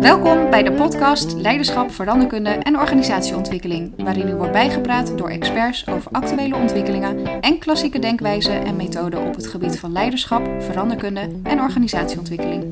Welkom 0.00 0.50
bij 0.50 0.62
de 0.62 0.72
podcast 0.76 1.34
Leiderschap, 1.34 1.90
Veranderkunde 1.90 2.50
en 2.50 2.78
Organisatieontwikkeling, 2.78 4.02
waarin 4.02 4.28
u 4.28 4.34
wordt 4.34 4.52
bijgepraat 4.52 5.18
door 5.18 5.30
experts 5.30 5.88
over 5.88 6.10
actuele 6.12 6.56
ontwikkelingen 6.56 7.40
en 7.40 7.58
klassieke 7.58 7.98
denkwijzen 7.98 8.64
en 8.64 8.76
methoden 8.76 9.26
op 9.26 9.34
het 9.34 9.46
gebied 9.46 9.78
van 9.78 9.92
leiderschap, 9.92 10.62
veranderkunde 10.62 11.40
en 11.42 11.60
organisatieontwikkeling. 11.60 12.64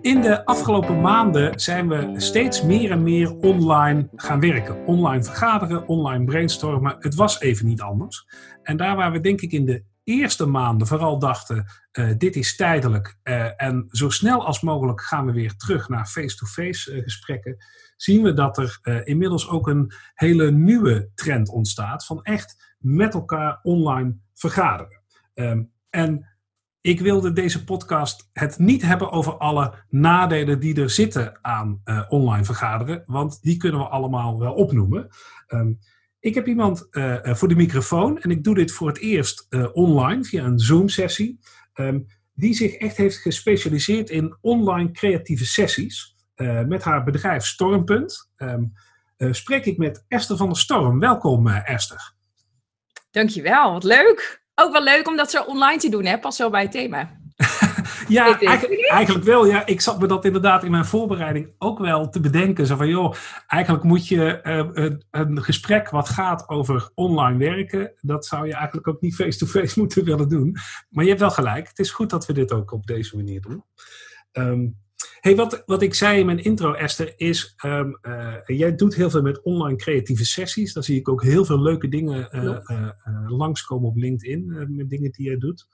In 0.00 0.20
de 0.20 0.44
afgelopen 0.44 1.00
maanden 1.00 1.60
zijn 1.60 1.88
we 1.88 2.12
steeds 2.16 2.62
meer 2.62 2.90
en 2.90 3.02
meer 3.02 3.36
online 3.36 4.08
gaan 4.16 4.40
werken. 4.40 4.86
Online 4.86 5.24
vergaderen, 5.24 5.88
online 5.88 6.24
brainstormen. 6.24 6.96
Het 6.98 7.14
was 7.14 7.40
even 7.40 7.66
niet 7.66 7.80
anders. 7.80 8.26
En 8.62 8.76
daar 8.76 8.96
waar 8.96 9.12
we 9.12 9.20
denk 9.20 9.40
ik 9.40 9.52
in 9.52 9.64
de 9.64 9.82
eerste 10.08 10.46
maanden 10.46 10.86
vooral 10.86 11.18
dachten, 11.18 11.66
uh, 11.92 12.10
dit 12.18 12.36
is 12.36 12.56
tijdelijk 12.56 13.18
uh, 13.22 13.62
en 13.62 13.86
zo 13.90 14.10
snel 14.10 14.46
als 14.46 14.60
mogelijk 14.60 15.00
gaan 15.00 15.26
we 15.26 15.32
weer 15.32 15.56
terug 15.56 15.88
naar 15.88 16.06
face-to-face 16.06 16.90
-face, 16.90 16.96
uh, 16.96 17.02
gesprekken, 17.02 17.56
zien 17.96 18.22
we 18.22 18.32
dat 18.32 18.58
er 18.58 19.00
inmiddels 19.04 19.48
ook 19.48 19.68
een 19.68 19.92
hele 20.14 20.50
nieuwe 20.50 21.10
trend 21.14 21.48
ontstaat 21.48 22.06
van 22.06 22.22
echt 22.22 22.74
met 22.78 23.14
elkaar 23.14 23.58
online 23.62 24.16
vergaderen. 24.34 25.02
Um, 25.34 25.72
en 25.90 26.36
ik 26.80 27.00
wilde 27.00 27.32
deze 27.32 27.64
podcast 27.64 28.28
het 28.32 28.58
niet 28.58 28.82
hebben 28.82 29.10
over 29.10 29.36
alle 29.36 29.74
nadelen 29.88 30.60
die 30.60 30.80
er 30.80 30.90
zitten 30.90 31.38
aan 31.42 31.82
online 32.08 32.44
vergaderen, 32.44 33.02
want 33.06 33.42
die 33.42 33.56
kunnen 33.56 33.80
we 33.80 33.86
allemaal 33.86 34.38
wel 34.38 34.52
opnoemen. 34.52 35.08
Um, 35.48 35.78
ik 36.20 36.34
heb 36.34 36.46
iemand 36.46 36.86
uh, 36.90 37.16
voor 37.22 37.48
de 37.48 37.56
microfoon 37.56 38.18
en 38.18 38.30
ik 38.30 38.44
doe 38.44 38.54
dit 38.54 38.72
voor 38.72 38.88
het 38.88 38.98
eerst 38.98 39.46
uh, 39.50 39.68
online 39.72 40.24
via 40.24 40.44
een 40.44 40.58
Zoom-sessie, 40.58 41.38
um, 41.74 42.06
die 42.34 42.54
zich 42.54 42.74
echt 42.74 42.96
heeft 42.96 43.16
gespecialiseerd 43.16 44.10
in 44.10 44.36
online 44.40 44.90
creatieve 44.90 45.44
sessies. 45.44 46.16
Met 46.66 46.82
haar 46.82 47.04
bedrijf 47.04 47.44
Stormpunt 47.44 48.30
um, 48.36 48.72
spreek 49.30 49.64
ik 49.64 49.78
met 49.78 50.04
Esther 50.08 50.36
van 50.36 50.48
der 50.48 50.56
Storm. 50.56 51.00
Welkom 51.00 51.48
Esther. 51.48 52.14
Dankjewel, 53.10 53.72
wat 53.72 53.84
leuk. 53.84 54.42
Ook 54.54 54.72
wel 54.72 54.82
leuk 54.82 55.08
om 55.08 55.16
dat 55.16 55.30
zo 55.30 55.42
online 55.42 55.78
te 55.78 55.88
doen, 55.88 56.04
hè? 56.04 56.18
pas 56.18 56.36
zo 56.36 56.50
bij 56.50 56.62
het 56.62 56.72
thema. 56.72 57.17
Ja, 58.08 58.38
eigenlijk, 58.40 58.90
eigenlijk, 58.90 59.24
wel. 59.24 59.46
Ja, 59.46 59.66
ik 59.66 59.80
zat 59.80 60.00
me 60.00 60.06
dat 60.06 60.24
inderdaad 60.24 60.64
in 60.64 60.70
mijn 60.70 60.84
voorbereiding 60.84 61.50
ook 61.58 61.78
wel 61.78 62.08
te 62.08 62.20
bedenken. 62.20 62.66
Zo 62.66 62.76
van, 62.76 62.88
joh, 62.88 63.14
eigenlijk 63.46 63.84
moet 63.84 64.08
je 64.08 64.40
uh, 64.42 64.68
een, 64.72 65.02
een, 65.10 65.42
gesprek 65.42 65.90
wat 65.90 66.08
gaat 66.08 66.48
over 66.48 66.90
online 66.94 67.38
werken, 67.38 67.92
dat 68.00 68.26
zou 68.26 68.46
je 68.46 68.54
eigenlijk 68.54 68.88
ook 68.88 69.00
niet 69.00 69.14
face-to-face 69.14 69.58
-face 69.58 69.78
moeten 69.80 70.04
willen 70.04 70.28
doen. 70.28 70.56
Maar 70.90 71.04
je 71.04 71.10
hebt 71.10 71.22
wel 71.22 71.30
gelijk. 71.30 71.68
Het 71.68 71.78
is 71.78 71.90
goed 71.90 72.10
dat 72.10 72.26
we 72.26 72.32
dit 72.32 72.52
ook 72.52 72.72
op 72.72 72.86
deze 72.86 73.16
manier 73.16 73.40
doen. 73.40 73.64
Um, 74.32 74.76
hey, 75.20 75.36
wat, 75.36 75.62
wat 75.66 75.82
ik 75.82 75.94
zei 75.94 76.18
in 76.18 76.26
mijn 76.26 76.44
intro, 76.44 76.72
Esther, 76.72 77.12
is: 77.16 77.54
um, 77.64 77.98
uh, 78.02 78.34
jij 78.46 78.74
doet 78.74 78.94
heel 78.94 79.10
veel 79.10 79.22
met 79.22 79.42
online 79.42 79.76
creatieve 79.76 80.24
sessies. 80.24 80.72
Daar 80.72 80.84
zie 80.84 80.98
ik 80.98 81.08
ook 81.08 81.22
heel 81.22 81.44
veel 81.44 81.60
leuke 81.60 81.88
dingen 81.88 82.28
uh, 82.32 82.42
uh, 82.42 82.90
langskomen 83.26 83.88
op 83.88 83.96
LinkedIn 83.96 84.66
met 84.68 84.90
dingen 84.90 85.12
die 85.12 85.26
jij 85.26 85.38
doet. 85.38 85.66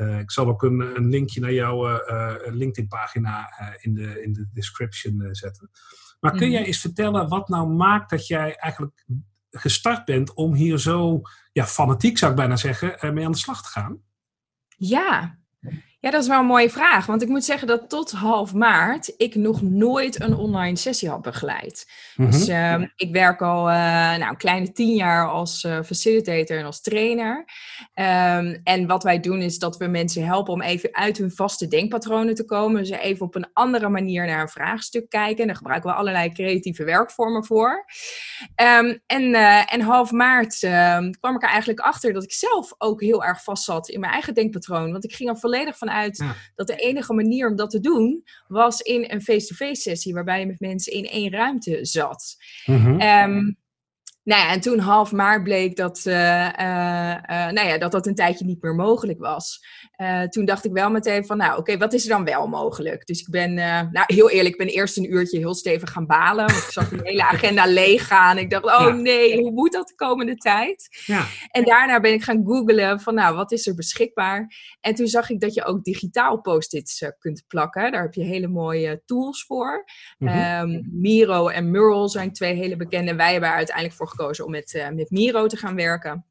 Uh, 0.00 0.18
ik 0.18 0.30
zal 0.30 0.46
ook 0.46 0.62
een, 0.62 0.80
een 0.80 1.08
linkje 1.08 1.40
naar 1.40 1.52
jouw 1.52 1.88
uh, 1.88 2.34
LinkedIn-pagina 2.44 3.52
uh, 3.60 3.68
in, 3.80 3.94
de, 3.94 4.22
in 4.22 4.32
de 4.32 4.48
description 4.52 5.28
zetten. 5.30 5.70
Maar 6.20 6.32
kun 6.32 6.46
mm. 6.46 6.52
jij 6.52 6.64
eens 6.64 6.80
vertellen 6.80 7.28
wat 7.28 7.48
nou 7.48 7.68
maakt 7.68 8.10
dat 8.10 8.26
jij 8.26 8.56
eigenlijk 8.56 9.04
gestart 9.50 10.04
bent 10.04 10.34
om 10.34 10.54
hier 10.54 10.78
zo 10.78 11.20
ja, 11.52 11.66
fanatiek, 11.66 12.18
zou 12.18 12.30
ik 12.30 12.36
bijna 12.36 12.56
zeggen, 12.56 13.14
mee 13.14 13.24
aan 13.24 13.32
de 13.32 13.38
slag 13.38 13.62
te 13.62 13.68
gaan? 13.68 14.02
Ja, 14.76 15.38
ja, 15.98 16.10
dat 16.10 16.22
is 16.22 16.28
wel 16.28 16.40
een 16.40 16.46
mooie 16.46 16.70
vraag. 16.70 17.06
Want 17.06 17.22
ik 17.22 17.28
moet 17.28 17.44
zeggen 17.44 17.66
dat 17.66 17.88
tot 17.88 18.10
half 18.10 18.54
maart 18.54 19.14
ik 19.16 19.34
nog 19.34 19.62
nooit 19.62 20.20
een 20.20 20.34
online 20.34 20.76
sessie 20.76 21.08
had 21.08 21.22
begeleid. 21.22 21.86
Mm 22.16 22.24
-hmm. 22.24 22.32
Dus 22.32 22.48
uh, 22.48 22.82
ik 22.96 23.12
werk 23.12 23.42
al 23.42 23.68
uh, 23.68 23.74
nou, 24.16 24.28
een 24.28 24.36
kleine 24.36 24.72
tien 24.72 24.94
jaar 24.94 25.28
als 25.28 25.64
uh, 25.64 25.82
facilitator 25.82 26.58
en 26.58 26.64
als 26.64 26.80
trainer. 26.80 27.44
Um, 27.94 28.60
en 28.64 28.86
wat 28.86 29.02
wij 29.02 29.20
doen 29.20 29.40
is 29.40 29.58
dat 29.58 29.76
we 29.76 29.86
mensen 29.86 30.26
helpen 30.26 30.52
om 30.52 30.62
even 30.62 30.94
uit 30.94 31.18
hun 31.18 31.30
vaste 31.30 31.68
denkpatronen 31.68 32.34
te 32.34 32.44
komen. 32.44 32.82
Dus 32.82 32.90
even 32.90 33.26
op 33.26 33.34
een 33.34 33.50
andere 33.52 33.88
manier 33.88 34.26
naar 34.26 34.40
een 34.40 34.48
vraagstuk 34.48 35.08
kijken. 35.08 35.40
En 35.40 35.46
daar 35.46 35.56
gebruiken 35.56 35.90
we 35.90 35.96
allerlei 35.96 36.32
creatieve 36.32 36.84
werkvormen 36.84 37.44
voor. 37.44 37.84
Um, 38.80 39.00
en, 39.06 39.34
eh, 39.34 39.72
en 39.72 39.80
half 39.80 40.10
maart 40.10 40.62
ehm, 40.62 41.10
kwam 41.10 41.34
ik 41.34 41.42
er 41.42 41.48
eigenlijk 41.48 41.80
achter 41.80 42.12
dat 42.12 42.22
ik 42.22 42.32
zelf 42.32 42.74
ook 42.78 43.00
heel 43.00 43.24
erg 43.24 43.42
vast 43.42 43.64
zat 43.64 43.88
in 43.88 44.00
mijn 44.00 44.12
eigen 44.12 44.34
denkpatroon. 44.34 44.92
Want 44.92 45.04
ik 45.04 45.14
ging 45.14 45.28
er 45.28 45.38
volledig 45.38 45.76
uit 45.90 46.16
ja. 46.16 46.34
dat 46.54 46.66
de 46.66 46.76
enige 46.76 47.12
manier 47.12 47.48
om 47.48 47.56
dat 47.56 47.70
te 47.70 47.80
doen 47.80 48.24
was 48.48 48.80
in 48.80 49.04
een 49.08 49.22
face-to-face 49.22 49.80
sessie 49.80 50.14
waarbij 50.14 50.40
je 50.40 50.46
met 50.46 50.60
mensen 50.60 50.92
in 50.92 51.04
één 51.04 51.30
ruimte 51.30 51.78
zat. 51.82 52.36
Mm 52.66 52.76
-hmm. 52.76 53.00
um, 53.00 53.56
nou 54.26 54.42
ja, 54.42 54.50
en 54.50 54.60
toen 54.60 54.78
half 54.78 55.12
maart 55.12 55.42
bleek 55.42 55.76
dat, 55.76 56.02
uh, 56.06 56.14
uh, 56.14 57.16
uh, 57.30 57.50
nou 57.50 57.68
ja, 57.68 57.78
dat 57.78 57.92
dat 57.92 58.06
een 58.06 58.14
tijdje 58.14 58.44
niet 58.44 58.62
meer 58.62 58.74
mogelijk 58.74 59.18
was. 59.18 59.64
toen 60.28 60.44
dacht 60.44 60.64
ik 60.64 60.72
wel 60.72 60.90
meteen 60.90 61.26
van, 61.26 61.36
nou 61.36 61.50
oké, 61.50 61.60
okay, 61.60 61.78
wat 61.78 61.92
is 61.92 62.02
er 62.02 62.08
dan 62.08 62.24
wel 62.24 62.46
mogelijk? 62.46 63.06
Dus 63.06 63.20
ik 63.20 63.30
ben, 63.30 63.54
nou 63.54 64.04
heel 64.06 64.30
eerlijk, 64.30 64.54
ik 64.54 64.66
ben 64.66 64.74
eerst 64.74 64.96
een 64.96 65.12
uurtje 65.12 65.38
heel 65.38 65.54
stevig 65.54 65.90
gaan 65.90 66.06
balen. 66.06 66.46
Want 66.46 66.58
ik 66.58 66.70
zag 66.70 66.88
die 66.88 67.00
hele 67.02 67.24
agenda 67.24 67.66
leeg 67.82 68.06
gaan. 68.06 68.38
Ik 68.38 68.50
dacht, 68.50 68.64
oh 68.64 68.80
ja. 68.80 68.90
nee, 68.90 69.38
hoe 69.38 69.50
moet 69.50 69.72
dat 69.72 69.88
de 69.88 69.94
komende 69.94 70.36
tijd? 70.36 70.88
Ja. 71.06 71.24
En 71.50 71.64
daarna 71.64 72.00
ben 72.00 72.12
ik 72.12 72.22
gaan 72.22 72.44
googlen 72.44 73.00
van, 73.00 73.14
nou, 73.14 73.36
wat 73.36 73.52
is 73.52 73.66
er 73.66 73.74
beschikbaar? 73.74 74.54
En 74.80 74.94
toen 74.94 75.06
zag 75.06 75.30
ik 75.30 75.40
dat 75.40 75.54
je 75.54 75.64
ook 75.64 75.84
digitaal 75.84 76.40
post-its 76.40 77.04
kunt 77.18 77.44
plakken. 77.46 77.92
Daar 77.92 78.02
heb 78.02 78.14
je 78.14 78.24
hele 78.24 78.48
mooie 78.48 79.02
tools 79.04 79.44
voor. 79.44 79.84
Mm 80.18 80.28
-hmm. 80.28 80.70
um, 80.70 80.88
Miro 80.90 81.48
en 81.48 81.70
Mural 81.70 82.08
zijn 82.08 82.32
twee 82.32 82.54
hele 82.54 82.76
bekende. 82.76 83.14
Wij 83.14 83.32
hebben 83.32 83.50
uiteindelijk 83.50 83.96
voor 83.96 84.08
gekozen 84.16 84.44
om 84.44 84.50
met, 84.50 84.74
uh, 84.74 84.88
met 84.88 85.10
Miro 85.10 85.46
te 85.46 85.56
gaan 85.56 85.74
werken. 85.74 86.24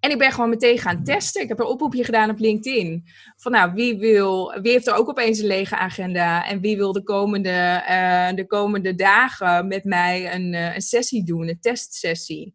En 0.00 0.10
ik 0.10 0.18
ben 0.18 0.32
gewoon 0.32 0.48
meteen 0.48 0.78
gaan 0.78 1.04
testen. 1.04 1.42
Ik 1.42 1.48
heb 1.48 1.58
een 1.58 1.66
oproepje 1.66 2.04
gedaan 2.04 2.30
op 2.30 2.38
LinkedIn. 2.38 3.04
Van 3.36 3.52
nou, 3.52 3.72
wie 3.72 3.98
wil, 3.98 4.60
wie 4.62 4.72
heeft 4.72 4.86
er 4.86 4.94
ook 4.94 5.08
opeens 5.08 5.38
een 5.38 5.46
lege 5.46 5.76
agenda? 5.76 6.46
En 6.46 6.60
wie 6.60 6.76
wil 6.76 6.92
de 6.92 7.02
komende, 7.02 7.84
uh, 7.88 8.36
de 8.36 8.46
komende 8.46 8.94
dagen 8.94 9.66
met 9.66 9.84
mij 9.84 10.34
een, 10.34 10.52
uh, 10.52 10.74
een 10.74 10.80
sessie 10.80 11.24
doen, 11.24 11.48
een 11.48 11.60
testsessie? 11.60 12.54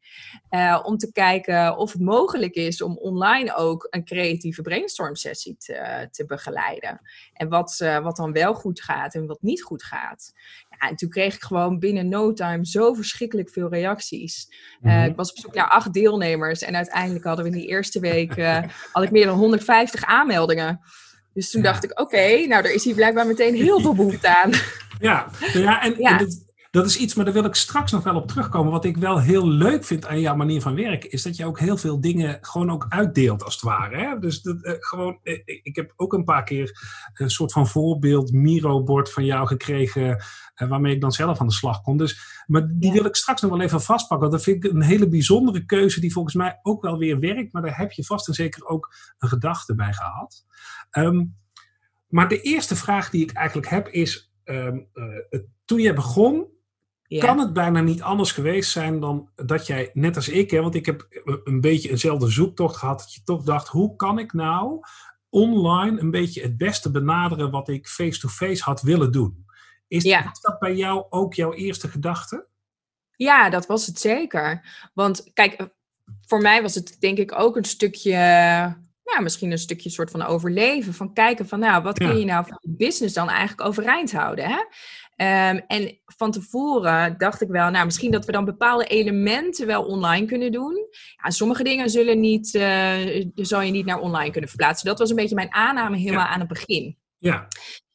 Uh, 0.49 0.79
om 0.83 0.97
te 0.97 1.11
kijken 1.11 1.77
of 1.77 1.91
het 1.91 2.01
mogelijk 2.01 2.55
is 2.55 2.81
om 2.81 2.97
online 2.97 3.55
ook 3.55 3.88
een 3.89 4.05
creatieve 4.05 4.61
brainstorm 4.61 5.16
sessie 5.16 5.55
te, 5.57 6.07
te 6.11 6.25
begeleiden. 6.25 7.01
En 7.33 7.49
wat, 7.49 7.78
wat 8.03 8.16
dan 8.16 8.31
wel 8.31 8.53
goed 8.53 8.81
gaat 8.81 9.16
en 9.16 9.25
wat 9.25 9.41
niet 9.41 9.63
goed 9.63 9.83
gaat. 9.83 10.33
Ja, 10.69 10.89
en 10.89 10.95
toen 10.95 11.09
kreeg 11.09 11.35
ik 11.35 11.41
gewoon 11.41 11.79
binnen 11.79 12.09
no 12.09 12.33
time 12.33 12.66
zo 12.66 12.93
verschrikkelijk 12.93 13.49
veel 13.49 13.69
reacties. 13.69 14.47
Mm 14.79 14.91
-hmm. 14.91 15.03
ik 15.03 15.16
was 15.16 15.31
op 15.31 15.38
zoek 15.38 15.53
naar 15.53 15.69
acht 15.69 15.93
deelnemers 15.93 16.61
en 16.61 16.75
uiteindelijk 16.75 17.00
hadden 17.23 17.45
we 17.45 17.51
in 17.51 17.57
die 17.57 17.67
eerste 17.67 18.00
week 18.00 18.35
had 18.91 19.03
ik 19.03 19.12
meer 19.12 19.25
dan 19.25 19.38
150 19.38 20.03
aanmeldingen. 20.03 20.79
Dus 21.34 21.50
toen 21.50 21.62
dacht 21.62 21.84
ik, 21.84 21.91
oké, 21.91 22.01
okay, 22.01 22.45
nou, 22.45 22.63
er 22.63 22.73
is 22.73 22.84
hier 22.84 22.95
blijkbaar 22.95 23.28
meteen 23.28 23.56
heel 23.56 23.79
veel 23.79 23.95
behoefte 23.95 24.38
aan. 24.44 24.51
Ja, 25.00 25.28
ja 25.53 25.81
en, 25.81 25.95
ja. 25.97 26.11
en 26.11 26.17
dat, 26.17 26.45
dat, 26.72 26.85
is 26.85 26.97
iets, 26.97 27.13
maar 27.13 27.25
daar 27.25 27.34
wil 27.34 27.45
ik 27.45 27.56
straks 27.56 27.91
nog 27.91 28.03
wel 28.03 28.16
op 28.16 28.28
terugkomen. 28.28 28.72
Wat 28.72 28.85
ik 28.85 28.97
wel 28.97 29.19
heel 29.19 29.47
leuk 29.47 29.84
vind 29.84 30.06
aan 30.06 30.19
jouw 30.19 30.35
manier 30.35 30.61
van 30.61 30.75
werken, 30.75 31.11
is 31.11 31.22
dat 31.22 31.35
je 31.35 31.45
ook 31.45 31.59
heel 31.59 31.78
veel 31.78 32.01
dingen 32.01 32.38
gewoon 32.41 32.72
ook 32.72 32.85
uitdeelt, 32.90 33.44
als 33.44 33.53
het 33.53 33.63
ware. 33.63 33.97
Hè? 33.97 34.19
Dus 34.19 34.41
dat, 34.41 34.57
uh, 34.61 34.73
gewoon, 34.79 35.19
uh, 35.23 35.40
ik 35.45 35.75
heb 35.75 35.94
ook 35.95 36.13
een 36.13 36.23
paar 36.23 36.44
keer 36.44 36.78
een 37.13 37.29
soort 37.29 37.51
van 37.51 37.67
voorbeeld 37.67 38.31
Miro-bord 38.31 39.11
van 39.11 39.25
jou 39.25 39.47
gekregen, 39.47 40.23
waarmee 40.69 40.95
ik 40.95 41.01
dan 41.01 41.11
zelf 41.11 41.39
aan 41.39 41.47
de 41.47 41.53
slag 41.53 41.81
kom. 41.81 41.97
Dus, 41.97 42.44
maar 42.47 42.67
die 42.67 42.88
ja. 42.88 42.94
wil 42.94 43.05
ik 43.05 43.16
straks 43.16 43.41
nog 43.41 43.51
wel 43.51 43.61
even 43.61 43.81
vastpakken. 43.81 44.29
Dat 44.29 44.44
vind 44.44 44.66
ik 44.66 44.72
een 44.72 44.81
hele 44.81 45.07
bijzondere 45.07 45.66
keuze, 45.66 45.99
die 45.99 46.11
volgens 46.11 46.35
mij 46.35 46.59
ook 46.61 46.81
wel 46.81 46.97
weer 46.97 47.19
werkt, 47.19 47.53
maar 47.53 47.61
daar 47.61 47.77
heb 47.77 47.91
je 47.91 48.03
vast 48.03 48.27
en 48.27 48.33
zeker 48.33 48.66
ook 48.66 48.95
een 49.17 49.29
gedachte 49.29 49.75
bij 49.75 49.94
gehad. 49.94 50.45
Um, 50.91 51.35
maar 52.08 52.28
de 52.28 52.41
eerste 52.41 52.75
vraag 52.75 53.09
die 53.09 53.23
ik 53.23 53.31
eigenlijk 53.31 53.67
heb 53.67 53.87
is, 53.87 54.34
um, 54.43 54.87
toen 55.66 55.79
je 55.79 55.93
begon, 55.93 56.47
ja. 57.03 57.25
kan 57.25 57.40
het 57.40 57.53
bijna 57.53 57.81
niet 57.81 58.02
anders 58.02 58.31
geweest 58.31 58.72
zijn 58.72 58.99
dan 58.99 59.29
dat 59.35 59.67
jij, 59.67 59.90
net 59.93 60.16
als 60.16 60.29
ik, 60.29 60.52
hè, 60.52 60.61
want 60.61 60.75
ik 60.75 60.85
heb 60.85 61.07
een 61.43 61.61
beetje 61.61 61.90
eenzelfde 61.90 62.29
zoektocht 62.29 62.78
gehad, 62.78 62.99
dat 62.99 63.14
je 63.14 63.23
toch 63.23 63.43
dacht, 63.43 63.67
hoe 63.67 63.96
kan 63.96 64.19
ik 64.19 64.34
nou 64.34 64.79
online 65.29 65.99
een 65.99 66.11
beetje 66.11 66.41
het 66.41 66.57
beste 66.57 66.91
benaderen 66.91 67.52
wat 67.52 67.69
ik 67.69 67.87
face-to-face 67.87 68.46
-face 68.46 68.64
had 68.64 68.81
willen 68.81 69.11
doen? 69.11 69.46
Is, 69.91 70.03
ja. 70.03 70.32
is 70.32 70.40
dat 70.40 70.59
bij 70.59 70.76
jou 70.76 71.05
ook 71.09 71.34
jouw 71.34 71.53
eerste 71.53 71.88
gedachte? 71.88 72.47
Ja, 73.16 73.49
dat 73.49 73.66
was 73.66 73.85
het 73.85 73.99
zeker. 73.99 74.61
Want 74.93 75.34
kijk, 75.34 75.70
voor 76.22 76.41
mij 76.41 76.61
was 76.61 76.76
het 76.76 76.96
denk 76.99 77.17
ik 77.17 77.40
ook 77.40 77.55
een 77.55 77.66
stukje 77.66 78.09
ja, 79.03 79.22
misschien 79.22 79.52
een 79.52 79.58
stukje 79.58 79.90
soort 79.90 80.11
van 80.11 80.22
overleven. 80.22 80.93
Van 80.93 81.14
kijken 81.14 81.47
van, 81.47 81.59
nou, 81.59 81.84
wat 81.84 81.97
kun 81.97 82.17
je 82.20 82.26
nou 82.26 82.46
van 82.46 82.58
je 82.61 82.76
business 82.78 83.14
dan 83.14 83.29
eigenlijk 83.29 83.67
overeind 83.67 84.11
houden? 84.11 84.46
Hè? 84.46 84.64
Ehm, 85.16 85.59
en 85.67 85.99
van 86.05 86.32
tevoren 86.32 87.17
dacht 87.17 87.41
ik 87.41 87.47
wel, 87.47 87.70
nou, 87.70 87.85
misschien 87.85 88.11
dat 88.11 88.26
we 88.26 88.32
dan 88.32 88.46
bepaalde 88.46 88.85
elementen 88.85 89.67
wel 89.67 89.84
online 89.84 90.26
kunnen 90.26 90.52
doen. 90.52 90.88
Ja, 91.23 91.29
sommige 91.29 91.64
dingen 91.64 91.90
zullen 91.90 92.20
niet, 92.20 92.53
uh, 92.53 93.26
zal 93.35 93.61
je 93.61 93.72
niet 93.72 93.85
naar 93.85 93.99
online 93.99 94.32
kunnen 94.32 94.49
verplaatsen. 94.49 94.88
Dat 94.88 94.99
was 94.99 95.09
een 95.09 95.16
beetje 95.16 95.35
mijn 95.35 95.53
aanname 95.53 95.97
helemaal 95.97 96.26
aan 96.26 96.40
het 96.40 96.49
begin. 96.49 96.97
Ja. 97.17 97.47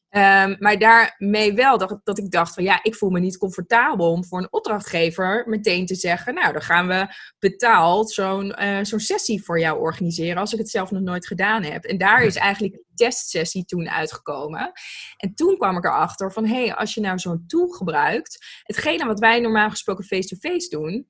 Um, 0.09 0.55
maar 0.59 0.77
daarmee 0.77 1.53
wel 1.53 1.77
dat, 1.77 1.99
dat 2.03 2.17
ik 2.17 2.31
dacht 2.31 2.53
van 2.53 2.63
ja, 2.63 2.79
ik 2.83 2.95
voel 2.95 3.09
me 3.09 3.19
niet 3.19 3.37
comfortabel 3.37 4.11
om 4.11 4.25
voor 4.25 4.39
een 4.39 4.53
opdrachtgever 4.53 5.43
meteen 5.47 5.85
te 5.85 5.95
zeggen, 5.95 6.33
nou 6.33 6.53
dan 6.53 6.61
gaan 6.61 6.87
we 6.87 7.07
betaald 7.39 8.11
zo'n 8.11 8.55
uh, 8.61 8.79
zo'n 8.81 8.99
sessie 8.99 9.43
voor 9.43 9.59
jou 9.59 9.79
organiseren 9.79 10.37
als 10.37 10.53
ik 10.53 10.59
het 10.59 10.69
zelf 10.69 10.91
nog 10.91 11.01
nooit 11.01 11.27
gedaan 11.27 11.63
heb. 11.63 11.83
En 11.83 11.97
daar 11.97 12.23
is 12.23 12.35
eigenlijk 12.35 12.73
een 12.73 12.85
testsessie 12.95 13.65
toen 13.65 13.89
uitgekomen. 13.89 14.71
En 15.17 15.33
toen 15.35 15.57
kwam 15.57 15.77
ik 15.77 15.85
erachter 15.85 16.31
van 16.31 16.45
hé, 16.45 16.65
hey, 16.65 16.75
als 16.75 16.93
je 16.93 17.01
nou 17.01 17.19
zo'n 17.19 17.43
tool 17.47 17.67
gebruikt, 17.67 18.61
hetgene 18.63 19.05
wat 19.05 19.19
wij 19.19 19.39
normaal 19.39 19.69
gesproken 19.69 20.03
face-to-face 20.03 20.53
-face 20.53 20.69
doen, 20.69 21.07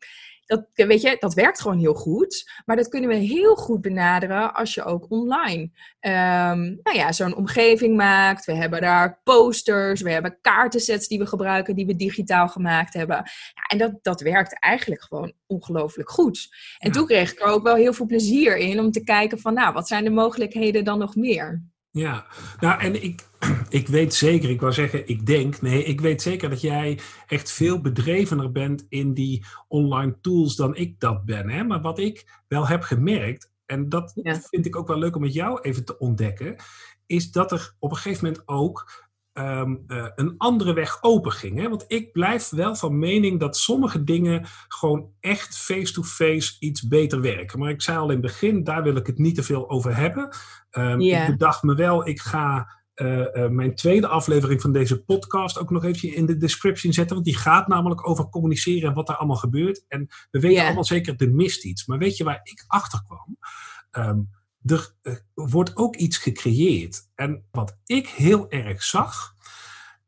dat, 0.47 0.65
weet 0.73 1.01
je, 1.01 1.17
dat 1.19 1.33
werkt 1.33 1.61
gewoon 1.61 1.79
heel 1.79 1.93
goed. 1.93 2.51
Maar 2.65 2.75
dat 2.75 2.87
kunnen 2.87 3.09
we 3.09 3.15
heel 3.15 3.55
goed 3.55 3.81
benaderen 3.81 4.53
als 4.53 4.73
je 4.73 4.83
ook 4.83 5.05
online 5.09 5.61
um, 6.01 6.79
nou 6.83 6.97
ja, 6.97 7.11
zo'n 7.11 7.35
omgeving 7.35 7.95
maakt. 7.95 8.45
We 8.45 8.53
hebben 8.53 8.81
daar 8.81 9.19
posters, 9.23 10.01
we 10.01 10.11
hebben 10.11 10.37
kaartensets 10.41 11.07
die 11.07 11.19
we 11.19 11.25
gebruiken, 11.25 11.75
die 11.75 11.85
we 11.85 11.95
digitaal 11.95 12.47
gemaakt 12.47 12.93
hebben. 12.93 13.15
Ja, 13.15 13.63
en 13.67 13.77
dat, 13.77 13.93
dat 14.01 14.21
werkt 14.21 14.59
eigenlijk 14.59 15.01
gewoon 15.01 15.33
ongelooflijk 15.47 16.09
goed. 16.09 16.47
En 16.77 16.91
toen 16.91 17.05
kreeg 17.05 17.31
ik 17.31 17.39
er 17.39 17.47
ook 17.47 17.63
wel 17.63 17.75
heel 17.75 17.93
veel 17.93 18.05
plezier 18.05 18.57
in 18.57 18.79
om 18.79 18.91
te 18.91 19.03
kijken 19.03 19.39
van, 19.39 19.53
nou, 19.53 19.73
wat 19.73 19.87
zijn 19.87 20.03
de 20.03 20.09
mogelijkheden 20.09 20.83
dan 20.83 20.99
nog 20.99 21.15
meer? 21.15 21.63
Ja, 21.97 22.25
nou 22.59 22.79
en 22.79 23.03
ik, 23.03 23.27
ik 23.69 23.87
weet 23.87 24.13
zeker, 24.13 24.49
ik 24.49 24.61
wou 24.61 24.73
zeggen, 24.73 25.07
ik 25.07 25.25
denk, 25.25 25.61
nee, 25.61 25.83
ik 25.83 26.01
weet 26.01 26.21
zeker 26.21 26.49
dat 26.49 26.61
jij 26.61 26.99
echt 27.27 27.51
veel 27.51 27.81
bedrevener 27.81 28.51
bent 28.51 28.85
in 28.89 29.13
die 29.13 29.45
online 29.67 30.17
tools 30.21 30.55
dan 30.55 30.75
ik 30.75 30.99
dat 30.99 31.25
ben. 31.25 31.49
Hè? 31.49 31.63
Maar 31.63 31.81
wat 31.81 31.99
ik 31.99 32.43
wel 32.47 32.67
heb 32.67 32.81
gemerkt, 32.81 33.51
en 33.65 33.89
dat 33.89 34.13
vind 34.49 34.65
ik 34.65 34.75
ook 34.75 34.87
wel 34.87 34.97
leuk 34.97 35.15
om 35.15 35.21
met 35.21 35.33
jou 35.33 35.61
even 35.61 35.85
te 35.85 35.97
ontdekken, 35.97 36.55
is 37.05 37.31
dat 37.31 37.51
er 37.51 37.73
op 37.79 37.91
een 37.91 37.97
gegeven 37.97 38.25
moment 38.25 38.47
ook 38.47 39.06
Ehm, 39.37 39.75
eh, 39.87 40.05
een 40.15 40.35
andere 40.37 40.73
weg 40.73 40.97
open 41.03 41.31
ging. 41.31 41.59
Hè? 41.59 41.69
Want 41.69 41.85
ik 41.87 42.11
blijf 42.11 42.49
wel 42.49 42.75
van 42.75 42.99
mening 42.99 43.39
dat 43.39 43.57
sommige 43.57 44.03
dingen 44.03 44.45
gewoon 44.67 45.09
echt 45.19 45.57
face-to-face 45.57 46.55
iets 46.59 46.87
beter 46.87 47.21
werken. 47.21 47.59
Maar 47.59 47.69
ik 47.69 47.81
zei 47.81 47.97
al 47.97 48.03
in 48.03 48.11
het 48.11 48.21
begin, 48.21 48.63
daar 48.63 48.83
wil 48.83 48.95
ik 48.95 49.07
het 49.07 49.17
niet 49.17 49.35
te 49.35 49.43
veel 49.43 49.69
over 49.69 49.95
hebben. 49.95 50.35
Um, 50.71 51.01
Ik 51.01 51.27
bedacht 51.27 51.63
me 51.63 51.75
wel, 51.75 52.07
ik 52.07 52.19
ga 52.19 52.75
uh, 52.95 53.17
uh, 53.17 53.47
mijn 53.47 53.75
tweede 53.75 54.07
aflevering 54.07 54.61
van 54.61 54.71
deze 54.71 55.03
podcast 55.03 55.59
ook 55.59 55.69
nog 55.69 55.83
even 55.83 56.15
in 56.15 56.25
de 56.25 56.37
description 56.37 56.93
zetten. 56.93 57.15
Want 57.15 57.27
die 57.27 57.37
gaat 57.37 57.67
namelijk 57.67 58.09
over 58.09 58.29
communiceren 58.29 58.89
en 58.89 58.95
wat 58.95 59.07
daar 59.07 59.17
allemaal 59.17 59.35
gebeurt. 59.35 59.85
En 59.87 60.07
we 60.31 60.39
weten 60.39 60.65
allemaal 60.65 60.83
zeker, 60.83 61.15
er 61.17 61.31
mist 61.31 61.65
iets. 61.65 61.85
Maar 61.85 61.97
weet 61.97 62.17
je 62.17 62.23
waar 62.23 62.39
ik 62.43 62.63
achter 62.67 63.01
kwam? 63.03 63.37
Um, 63.91 64.29
er 64.71 64.95
uh, 65.01 65.13
wordt 65.33 65.75
ook 65.75 65.95
iets 65.95 66.17
gecreëerd. 66.17 67.09
En 67.15 67.43
wat 67.51 67.77
ik 67.85 68.07
heel 68.07 68.49
erg 68.49 68.83
zag, 68.83 69.33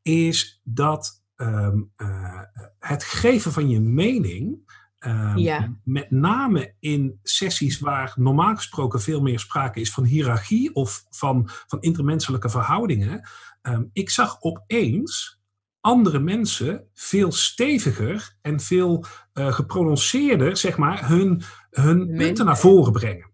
is 0.01 0.61
dat 0.63 1.23
um, 1.35 1.91
uh, 1.97 2.41
het 2.79 3.03
geven 3.03 3.51
van 3.51 3.69
je 3.69 3.79
mening, 3.79 4.71
um, 4.99 5.37
ja. 5.37 5.75
met 5.83 6.11
name 6.11 6.75
in 6.79 7.19
sessies 7.23 7.79
waar 7.79 8.13
normaal 8.15 8.55
gesproken 8.55 9.01
veel 9.01 9.21
meer 9.21 9.39
sprake 9.39 9.79
is 9.79 9.91
van 9.91 10.03
hiërarchie 10.03 10.73
of 10.75 11.05
van, 11.09 11.49
van 11.67 11.81
intermenselijke 11.81 12.49
verhoudingen, 12.49 13.29
um, 13.61 13.89
ik 13.93 14.09
zag 14.09 14.41
opeens 14.41 15.39
andere 15.81 16.19
mensen 16.19 16.87
veel 16.93 17.31
steviger 17.31 18.37
en 18.41 18.59
veel 18.59 19.05
uh, 19.33 19.51
geprononceerder, 19.51 20.57
zeg 20.57 20.77
maar, 20.77 21.07
hun, 21.07 21.41
hun 21.69 22.15
punten 22.17 22.45
naar 22.45 22.57
voren 22.57 22.91
brengen 22.91 23.28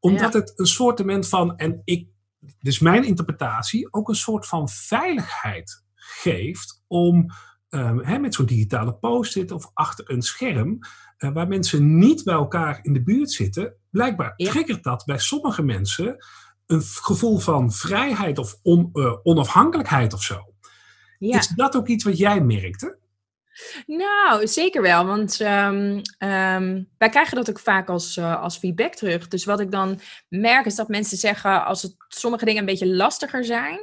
omdat 0.00 0.32
ja. 0.32 0.38
het 0.38 0.52
een 0.56 0.66
soort 0.66 1.28
van, 1.28 1.56
en 1.56 1.80
ik, 1.84 2.08
dus 2.58 2.78
mijn 2.78 3.04
interpretatie, 3.04 3.92
ook 3.92 4.08
een 4.08 4.14
soort 4.14 4.46
van 4.46 4.68
veiligheid 4.68 5.84
geeft 5.94 6.82
om 6.86 7.30
um, 7.70 8.04
hè, 8.04 8.18
met 8.18 8.34
zo'n 8.34 8.46
digitale 8.46 8.94
post-it 8.94 9.50
of 9.50 9.70
achter 9.74 10.10
een 10.10 10.22
scherm, 10.22 10.78
uh, 11.18 11.32
waar 11.32 11.48
mensen 11.48 11.98
niet 11.98 12.24
bij 12.24 12.34
elkaar 12.34 12.78
in 12.82 12.92
de 12.92 13.02
buurt 13.02 13.30
zitten, 13.30 13.74
blijkbaar 13.90 14.32
ja. 14.36 14.50
triggert 14.50 14.82
dat 14.82 15.04
bij 15.04 15.18
sommige 15.18 15.62
mensen 15.62 16.16
een 16.66 16.82
gevoel 16.82 17.38
van 17.38 17.72
vrijheid 17.72 18.38
of 18.38 18.58
on, 18.62 18.90
uh, 18.92 19.16
onafhankelijkheid 19.22 20.12
of 20.12 20.22
zo. 20.22 20.54
Ja. 21.18 21.38
Is 21.38 21.48
dat 21.48 21.76
ook 21.76 21.88
iets 21.88 22.04
wat 22.04 22.18
jij 22.18 22.40
merkte? 22.40 22.98
Nou, 23.86 24.46
zeker 24.46 24.82
wel. 24.82 25.06
Want 25.06 25.40
um, 25.40 26.00
um, 26.18 26.88
wij 26.98 27.08
krijgen 27.08 27.36
dat 27.36 27.50
ook 27.50 27.58
vaak 27.58 27.88
als, 27.88 28.16
uh, 28.16 28.42
als 28.42 28.56
feedback 28.56 28.94
terug. 28.94 29.28
Dus 29.28 29.44
wat 29.44 29.60
ik 29.60 29.70
dan 29.70 30.00
merk 30.28 30.66
is 30.66 30.74
dat 30.74 30.88
mensen 30.88 31.16
zeggen 31.16 31.64
als 31.64 31.82
het 31.82 31.94
sommige 32.08 32.44
dingen 32.44 32.60
een 32.60 32.66
beetje 32.66 32.94
lastiger 32.94 33.44
zijn. 33.44 33.78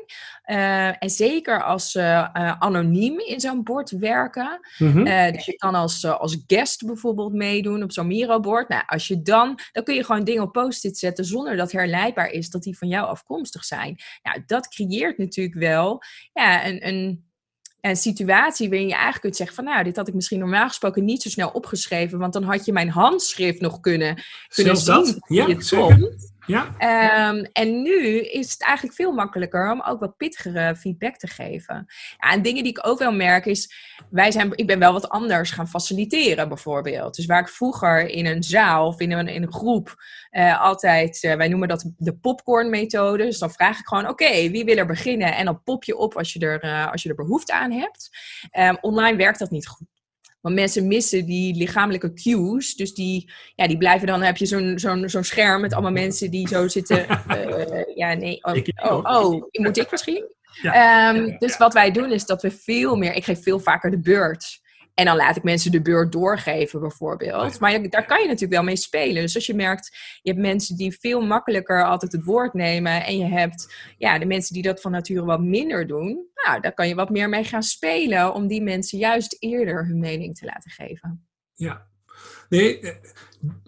Uh, 0.46 1.04
en 1.04 1.10
zeker 1.10 1.64
als 1.64 1.92
ze 1.92 2.00
uh, 2.00 2.60
anoniem 2.60 3.20
in 3.20 3.40
zo'n 3.40 3.64
bord 3.64 3.90
werken. 3.90 4.60
Mm-hmm. 4.78 5.32
dus 5.32 5.46
je 5.46 5.56
kan 5.56 5.76
als, 5.76 6.06
als 6.06 6.38
guest 6.48 6.86
bijvoorbeeld 6.86 7.34
meedoen 7.34 7.84
op 7.84 7.92
zo'n 7.92 8.08
Miro-bord. 8.08 8.70
Nou, 8.70 8.84
als 8.86 9.08
je 9.08 9.22
dan, 9.22 9.60
dan 9.72 9.84
kun 9.84 9.96
je 9.96 10.04
gewoon 10.04 10.24
dingen 10.24 10.44
op 10.44 10.52
post-it 10.52 10.98
zetten 10.98 11.26
zonder 11.26 11.56
dat 11.56 11.72
herleidbaar 11.72 12.30
is 12.30 12.50
dat 12.50 12.64
die 12.64 12.78
van 12.78 12.88
jou 12.88 13.08
afkomstig 13.08 13.66
zijn. 13.66 13.96
Nou, 14.24 14.44
dat 14.46 14.68
creëert 14.68 15.18
natuurlijk 15.18 15.58
wel 15.58 16.02
ja, 16.34 16.66
een, 16.66 16.88
een 16.88 17.27
een 17.90 17.96
situatie 17.96 18.70
waarin 18.70 18.88
je 18.88 18.94
eigenlijk 18.94 19.22
kunt 19.22 19.36
zeggen 19.36 19.56
van 19.56 19.66
nou, 19.66 19.84
dit 19.84 19.96
had 19.96 20.08
ik 20.08 20.14
misschien 20.14 20.40
normaal 20.40 20.68
gesproken 20.68 21.06
niet 21.06 21.22
zo 21.22 21.30
snel 21.30 21.50
opgeschreven, 21.50 22.20
want 22.20 22.34
dan 22.34 22.44
had 22.44 22.66
je 22.66 22.74
mijn 22.74 22.90
handschrift 22.90 23.62
nog 23.62 23.80
kunnen, 23.80 24.24
kunnen 24.50 24.78
zien. 24.78 24.94
Dat? 24.94 25.18
Ja, 25.28 25.62
zeker. 25.62 26.16
Ja. 26.48 27.30
Um, 27.30 27.48
en 27.54 27.82
nu 27.82 28.20
is 28.20 28.52
het 28.52 28.64
eigenlijk 28.64 28.96
veel 28.96 29.12
makkelijker 29.12 29.72
om 29.72 29.82
ook 29.82 30.00
wat 30.00 30.18
pittigere 30.18 30.76
feedback 30.76 31.16
te 31.16 31.28
geven. 31.28 31.86
Ja, 32.18 32.32
en 32.32 32.42
dingen 32.42 32.64
die 32.64 32.72
ik 32.72 32.88
ook 32.88 33.00
wel 33.00 33.12
merk 33.12 33.46
is, 33.46 33.74
wij 34.10 34.32
zijn, 34.32 34.52
ik 34.56 34.68
ben 34.68 34.80
wel 34.80 34.94
wat 34.94 35.10
anders 35.10 35.52
gaan 35.52 35.68
faciliteren 35.68 36.48
bijvoorbeeld. 36.48 37.16
Dus 37.16 37.26
waar 37.26 37.40
ik 37.40 37.50
vroeger 37.50 38.10
in 38.10 38.26
een 38.26 38.44
zaal 38.44 38.88
of 38.88 39.00
in 39.00 39.12
een, 39.12 39.28
in 39.28 39.44
een 39.44 39.54
groep 39.54 39.96
uh, 40.32 40.62
altijd, 40.62 41.24
uh, 41.24 41.34
wij 41.34 41.48
noemen 41.48 41.68
dat 41.68 41.92
de 41.98 42.18
popcorn 42.18 42.70
methode. 42.70 43.24
Dus 43.24 43.40
dan 43.40 43.52
vraag 43.52 43.80
ik 43.80 43.88
gewoon, 43.88 44.08
oké, 44.08 44.50
wie 44.50 44.66
wil 44.66 44.78
er 44.78 44.86
beginnen? 44.86 45.36
En 45.36 45.46
dan 45.46 45.64
pop 45.64 45.84
je 45.84 45.98
op 45.98 46.18
als 46.18 46.34
je 46.34 46.40
er, 46.40 46.64
uh, 46.64 46.92
als 46.92 47.04
je 47.04 47.10
er 47.10 47.16
behoefte 47.16 47.54
aan 47.54 47.72
hebt. 47.72 48.10
Um, 48.60 48.78
online 48.82 49.18
werkt 49.18 49.40
dat 49.40 49.52
niet 49.52 49.68
goed. 49.68 49.97
Want 50.42 50.56
mensen 50.56 50.88
missen 50.88 51.26
die 51.26 51.56
lichamelijke 51.56 52.14
cues. 52.14 52.76
Dus 52.76 52.94
die, 52.94 53.32
ja, 53.56 53.68
die 53.68 53.78
blijven 53.78 54.08
dan, 54.08 54.22
heb 54.22 54.38
je 54.38 54.46
zo'n 54.46 54.80
zo'n 54.80 55.10
zo'n 55.10 55.24
scherm 55.24 55.62
met 55.62 55.74
allemaal 55.74 55.92
mensen 55.92 56.32
die 56.32 56.48
zo 56.48 56.68
zitten. 56.68 57.06
Uh, 57.30 57.84
ja, 58.02 58.14
nee. 58.14 58.44
Oh, 58.44 58.58
oh, 58.76 59.04
oh, 59.04 59.44
moet 59.52 59.78
ik 59.78 59.92
misschien? 59.92 60.36
Ja. 60.62 61.16
Um, 61.16 61.36
dus 61.38 61.58
wat 61.58 61.74
wij 61.74 61.92
doen 61.92 62.12
is 62.12 62.26
dat 62.26 62.42
we 62.42 62.52
veel 62.52 62.96
meer, 62.96 63.14
ik 63.14 63.24
geef 63.24 63.44
veel 63.44 63.60
vaker 63.60 63.92
de 63.92 64.00
beurt. 64.00 64.66
En 64.98 65.06
dan 65.06 65.16
laat 65.16 65.36
ik 65.36 65.44
mensen 65.44 65.72
de 65.72 65.82
beurt 65.82 66.12
doorgeven, 66.12 66.80
bijvoorbeeld. 66.80 67.60
Maar 67.60 67.90
daar 67.90 68.06
kan 68.06 68.22
je 68.22 68.26
natuurlijk 68.26 68.54
wel 68.54 68.64
mee 68.64 68.76
spelen. 68.76 69.22
Dus 69.22 69.36
als 69.36 69.46
je 69.46 69.54
merkt, 69.54 69.98
je 70.22 70.32
hebt 70.32 70.42
mensen 70.42 70.76
die 70.76 70.98
veel 71.00 71.22
makkelijker 71.22 71.86
altijd 71.86 72.12
het 72.12 72.24
woord 72.24 72.54
nemen. 72.54 73.06
En 73.06 73.18
je 73.18 73.26
hebt 73.26 73.76
ja, 73.98 74.20
de 74.20 74.26
mensen 74.26 74.54
die 74.54 74.64
dat 74.64 74.82
van 74.82 74.92
nature 74.92 75.26
wat 75.26 75.42
minder 75.42 75.88
doen. 75.88 76.28
Nou, 76.48 76.62
daar 76.62 76.74
kan 76.74 76.88
je 76.88 76.96
wat 76.96 77.10
meer 77.10 77.30
mee 77.30 77.44
gaan 77.44 77.64
spelen. 77.64 78.34
Om 78.34 78.48
die 78.48 78.62
mensen 78.62 78.98
juist 78.98 79.36
eerder 79.40 79.86
hun 79.86 80.00
mening 80.00 80.36
te 80.36 80.46
laten 80.46 80.72
geven. 80.72 81.28
Ja, 81.54 81.88
Nee, 82.50 82.80
eh, 82.80 82.96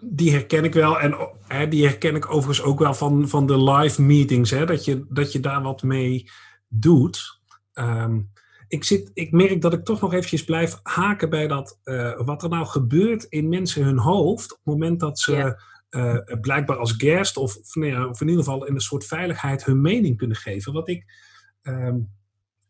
die 0.02 0.32
herken 0.32 0.64
ik 0.64 0.74
wel. 0.74 1.00
En 1.00 1.16
hè, 1.46 1.68
die 1.68 1.86
herken 1.86 2.16
ik 2.16 2.30
overigens 2.30 2.66
ook 2.66 2.78
wel 2.78 2.94
van, 2.94 3.28
van 3.28 3.46
de 3.46 3.62
live 3.62 4.02
meetings. 4.02 4.50
Hè, 4.50 4.66
dat, 4.66 4.84
je, 4.84 5.06
dat 5.08 5.32
je 5.32 5.40
daar 5.40 5.62
wat 5.62 5.82
mee 5.82 6.30
doet. 6.68 7.40
Um, 7.74 8.32
ik, 8.68 8.84
zit, 8.84 9.10
ik 9.14 9.32
merk 9.32 9.60
dat 9.60 9.72
ik 9.72 9.84
toch 9.84 10.00
nog 10.00 10.12
eventjes 10.12 10.44
blijf 10.44 10.80
haken 10.82 11.30
bij 11.30 11.46
dat, 11.46 11.78
uh, 11.84 12.20
wat 12.20 12.42
er 12.42 12.48
nou 12.48 12.66
gebeurt 12.66 13.24
in 13.24 13.48
mensen 13.48 13.84
hun 13.84 13.98
hoofd 13.98 14.52
op 14.52 14.58
het 14.58 14.66
moment 14.66 15.00
dat 15.00 15.18
ze 15.18 15.32
ja. 15.32 15.58
uh, 15.90 16.40
blijkbaar 16.40 16.76
als 16.76 16.92
guest 16.92 17.36
of, 17.36 17.56
of, 17.56 17.74
nee, 17.74 18.08
of, 18.08 18.20
in 18.20 18.28
ieder 18.28 18.44
geval 18.44 18.66
in 18.66 18.74
een 18.74 18.80
soort 18.80 19.06
veiligheid 19.06 19.64
hun 19.64 19.80
mening 19.80 20.16
kunnen 20.16 20.36
geven. 20.36 20.72
Wat 20.72 20.88
ik, 20.88 21.04
um, 21.62 22.10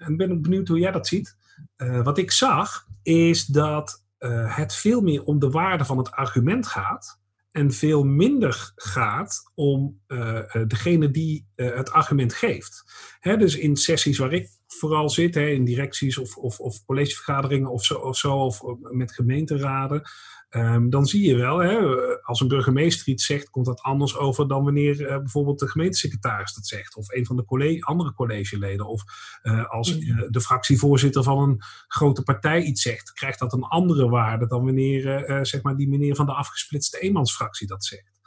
en 0.00 0.16
ben 0.16 0.42
benieuwd 0.42 0.68
hoe 0.68 0.78
jij 0.78 0.90
dat 0.90 1.06
ziet, 1.06 1.36
uh, 1.76 2.02
wat 2.02 2.18
ik 2.18 2.30
zag 2.30 2.86
is 3.02 3.46
dat 3.46 4.04
het 4.46 4.74
veel 4.74 5.00
meer 5.00 5.24
om 5.24 5.38
de 5.38 5.50
waarde 5.50 5.84
van 5.84 5.98
het 5.98 6.10
argument 6.10 6.66
gaat 6.66 7.20
en 7.50 7.72
veel 7.72 8.04
minder 8.04 8.72
gaat 8.74 9.50
om 9.54 10.00
uh, 10.08 10.40
degene 10.66 11.10
die 11.10 11.46
het 11.54 11.90
argument 11.90 12.34
geeft. 12.34 12.84
Hè, 13.20 13.36
dus 13.36 13.56
in 13.56 13.76
sessies 13.76 14.18
waar 14.18 14.32
ik 14.32 14.59
vooral 14.78 15.10
zit, 15.10 15.34
hè, 15.34 15.46
in 15.46 15.64
directies 15.64 16.18
of, 16.18 16.36
of, 16.36 16.60
of 16.60 16.84
collegevergaderingen 16.84 17.70
of 17.70 17.84
zo, 17.84 17.94
of, 17.94 18.16
zo, 18.16 18.34
of 18.34 18.62
met 18.90 19.12
gemeenteraden, 19.12 20.02
Ehm, 20.50 20.88
dan 20.88 21.06
zie 21.06 21.28
je 21.28 21.36
wel, 21.36 21.58
hè, 21.58 21.78
als 22.22 22.40
een 22.40 22.48
burgemeester 22.48 23.08
iets 23.08 23.26
zegt, 23.26 23.50
komt 23.50 23.66
dat 23.66 23.80
anders 23.80 24.16
over 24.16 24.48
dan 24.48 24.64
wanneer 24.64 25.00
uh, 25.00 25.06
bijvoorbeeld 25.06 25.58
de 25.58 25.68
gemeentesecretaris 25.68 26.54
dat 26.54 26.66
zegt. 26.66 26.96
Of 26.96 27.12
een 27.12 27.26
van 27.26 27.36
de 27.36 27.44
college, 27.44 27.84
andere 27.84 28.12
collegeleden. 28.12 28.86
Of 28.86 29.02
uh, 29.42 29.70
als 29.70 29.96
uh, 29.96 30.22
de 30.28 30.40
fractievoorzitter 30.40 31.22
van 31.22 31.38
een 31.38 31.60
grote 31.86 32.22
partij 32.22 32.62
iets 32.62 32.82
zegt, 32.82 33.12
krijgt 33.12 33.38
dat 33.38 33.52
een 33.52 33.62
andere 33.62 34.08
waarde 34.08 34.46
dan 34.46 34.64
wanneer 34.64 35.38
zeg 35.46 35.62
maar 35.62 35.76
die 35.76 35.88
meneer 35.88 36.14
van 36.14 36.26
de 36.26 36.32
afgesplitste 36.32 36.98
eenmansfractie 36.98 37.66
dat 37.66 37.84
zegt. 37.84 38.20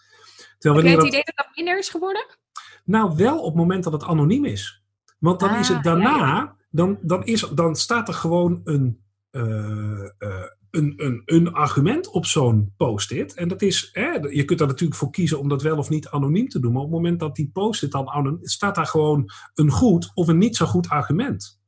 Terwijl 0.58 0.86
Heb 0.86 0.98
het 0.98 1.08
idee 1.08 1.24
dat 1.24 1.36
dat 1.36 1.56
minder 1.56 1.78
is 1.78 1.90
geworden? 1.90 2.26
Nou, 2.84 3.16
wel 3.16 3.40
op 3.40 3.46
het 3.46 3.56
moment 3.56 3.84
dat 3.84 3.94
het 3.94 4.04
anoniem 4.04 4.46
is. 4.46 4.83
Want 5.24 5.40
dan 5.40 5.56
is 5.56 5.68
het 5.68 5.78
ah, 5.78 5.84
daarna, 5.84 6.56
Dan, 6.70 6.98
dan, 7.02 7.26
is, 7.26 7.42
dan 7.42 7.76
staat 7.76 8.08
er 8.08 8.14
gewoon 8.14 8.62
een, 8.64 9.04
een, 9.32 10.94
een, 10.98 11.22
een 11.26 11.54
argument 11.54 12.08
op 12.10 12.26
zo'n 12.26 12.74
post-it. 12.78 13.34
En 13.34 13.48
dat 13.48 13.62
is, 13.62 13.90
hè, 13.94 14.10
je 14.12 14.46
kunt 14.46 14.60
daar 14.60 14.68
natuurlijk 14.68 15.00
voor 15.00 15.10
kiezen 15.10 15.40
om 15.40 15.50
dat 15.50 15.62
wel 15.62 15.78
of 15.78 15.90
niet 15.90 16.08
anoniem 16.08 16.48
te 16.48 16.60
doen. 16.60 16.72
Maar 16.72 16.82
op 16.82 16.88
het 16.88 16.96
moment 16.96 17.20
dat 17.20 17.36
die 17.36 17.50
post-it 17.54 17.92
dan 17.92 18.10
anoniem 18.10 18.48
staat 18.48 18.76
daar 18.76 18.86
gewoon 18.86 19.30
een 19.54 19.72
goed 19.72 20.12
of 20.14 20.28
een 20.28 20.38
niet 20.38 20.56
zo 20.56 20.66
goed 20.66 20.90
argument. 20.90 21.62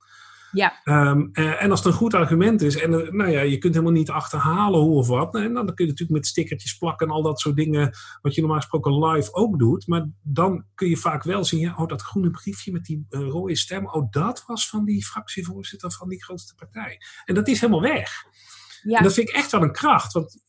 Ja. 0.56 0.82
Um, 0.84 1.30
en 1.34 1.72
als 1.72 1.80
het 1.80 1.88
een 1.88 1.98
goed 1.98 2.14
argument 2.14 2.62
is, 2.62 2.82
en 2.82 2.92
uh, 2.92 3.12
nou 3.12 3.30
ja, 3.30 3.42
je 3.42 3.58
kunt 3.58 3.74
helemaal 3.74 3.96
niet 3.96 4.10
achterhalen 4.10 4.80
hoe 4.80 4.98
of 4.98 5.08
wat, 5.08 5.36
en 5.36 5.54
dan 5.54 5.66
kun 5.66 5.86
je 5.86 5.92
natuurlijk 5.92 6.20
met 6.20 6.28
stickertjes 6.28 6.78
plakken 6.78 7.08
en 7.08 7.14
al 7.14 7.22
dat 7.22 7.40
soort 7.40 7.56
dingen, 7.56 7.92
wat 8.22 8.36
je 8.36 8.42
normaal 8.42 8.60
gesproken 8.60 9.06
live 9.06 9.34
ook 9.34 9.60
doet. 9.60 9.88
Maar 9.88 10.10
dan 10.22 10.66
kun 10.76 10.90
je 10.90 10.98
vaak 10.98 11.24
wel 11.24 11.44
zien, 11.44 11.60
ja, 11.60 11.76
oh, 11.78 11.88
dat 11.88 12.02
groene 12.02 12.32
briefje 12.32 12.72
met 12.72 12.86
die 12.86 13.06
uh, 13.10 13.20
rode 13.20 13.56
stem, 13.56 13.88
oh, 13.88 14.12
dat 14.12 14.44
was 14.46 14.70
van 14.70 14.86
die 14.86 15.06
fractievoorzitter 15.06 15.92
van 15.92 16.10
die 16.10 16.24
grootste 16.24 16.56
partij. 16.56 16.98
En 17.26 17.36
dat 17.36 17.48
is 17.48 17.62
helemaal 17.62 17.82
weg. 17.82 18.24
Ja. 18.84 18.98
En 18.98 19.04
dat 19.04 19.14
vind 19.14 19.30
ik 19.30 19.36
echt 19.36 19.52
wel 19.52 19.62
een 19.62 19.72
kracht. 19.72 20.14
Want 20.14 20.44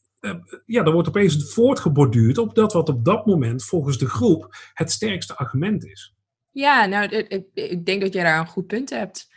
ja, 0.66 0.84
er 0.84 0.92
wordt 0.92 1.08
opeens 1.08 1.52
voortgeborduurd 1.52 2.38
op 2.38 2.54
dat 2.54 2.72
wat 2.72 2.88
op 2.88 3.04
dat 3.04 3.26
moment 3.26 3.64
volgens 3.64 3.98
de 3.98 4.08
groep 4.08 4.56
het 4.74 4.92
sterkste 4.92 5.36
argument 5.36 5.84
is. 5.84 6.14
Ja, 6.50 6.86
nou, 6.86 7.08
ik, 7.08 7.44
ik 7.54 7.86
denk 7.86 8.00
dat 8.00 8.12
jij 8.12 8.24
daar 8.24 8.40
een 8.40 8.46
goed 8.46 8.66
punt 8.66 8.90
hebt. 8.90 9.28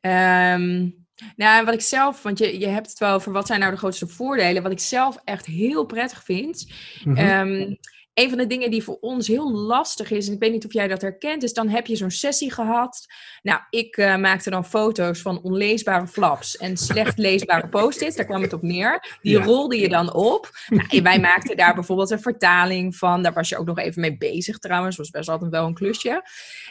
Um, 0.00 1.06
nou, 1.36 1.64
wat 1.64 1.74
ik 1.74 1.80
zelf, 1.80 2.22
want 2.22 2.38
je, 2.38 2.58
je 2.58 2.66
hebt 2.66 2.88
het 2.90 2.98
wel 2.98 3.14
over 3.14 3.32
wat 3.32 3.46
zijn 3.46 3.60
nou 3.60 3.72
de 3.72 3.78
grootste 3.78 4.06
voordelen. 4.06 4.62
Wat 4.62 4.72
ik 4.72 4.80
zelf 4.80 5.18
echt 5.24 5.46
heel 5.46 5.84
prettig 5.84 6.24
vind. 6.24 6.72
Mm 7.04 7.76
een 8.18 8.28
van 8.28 8.38
de 8.38 8.46
dingen 8.46 8.70
die 8.70 8.82
voor 8.82 8.98
ons 9.00 9.28
heel 9.28 9.52
lastig 9.52 10.10
is, 10.10 10.26
en 10.26 10.32
ik 10.32 10.38
weet 10.38 10.52
niet 10.52 10.64
of 10.64 10.72
jij 10.72 10.88
dat 10.88 11.02
herkent, 11.02 11.42
is 11.42 11.52
dan 11.52 11.68
heb 11.68 11.86
je 11.86 11.96
zo'n 11.96 12.10
sessie 12.10 12.52
gehad. 12.52 13.06
Nou, 13.42 13.60
ik 13.70 13.96
uh, 13.96 14.16
maakte 14.16 14.50
dan 14.50 14.64
foto's 14.64 15.20
van 15.20 15.42
onleesbare 15.42 16.06
flaps 16.06 16.56
en 16.56 16.76
slecht 16.76 17.18
leesbare 17.18 17.68
post-its, 17.78 18.16
daar 18.16 18.24
kwam 18.24 18.42
het 18.42 18.52
op 18.52 18.62
neer. 18.62 19.18
Die 19.22 19.38
rolde 19.38 19.78
je 19.78 19.88
dan 19.88 20.14
op. 20.14 20.50
Nou, 20.68 21.02
wij 21.02 21.20
maakten 21.20 21.56
daar 21.56 21.74
bijvoorbeeld 21.74 22.10
een 22.10 22.20
vertaling 22.20 22.96
van, 22.96 23.22
daar 23.22 23.32
was 23.32 23.48
je 23.48 23.58
ook 23.58 23.66
nog 23.66 23.78
even 23.78 24.00
mee 24.00 24.16
bezig 24.16 24.58
trouwens, 24.58 24.96
was 24.96 25.10
best 25.10 25.28
altijd 25.28 25.50
wel 25.50 25.66
een 25.66 25.74
klusje. 25.74 26.22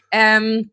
Um, 0.09 0.71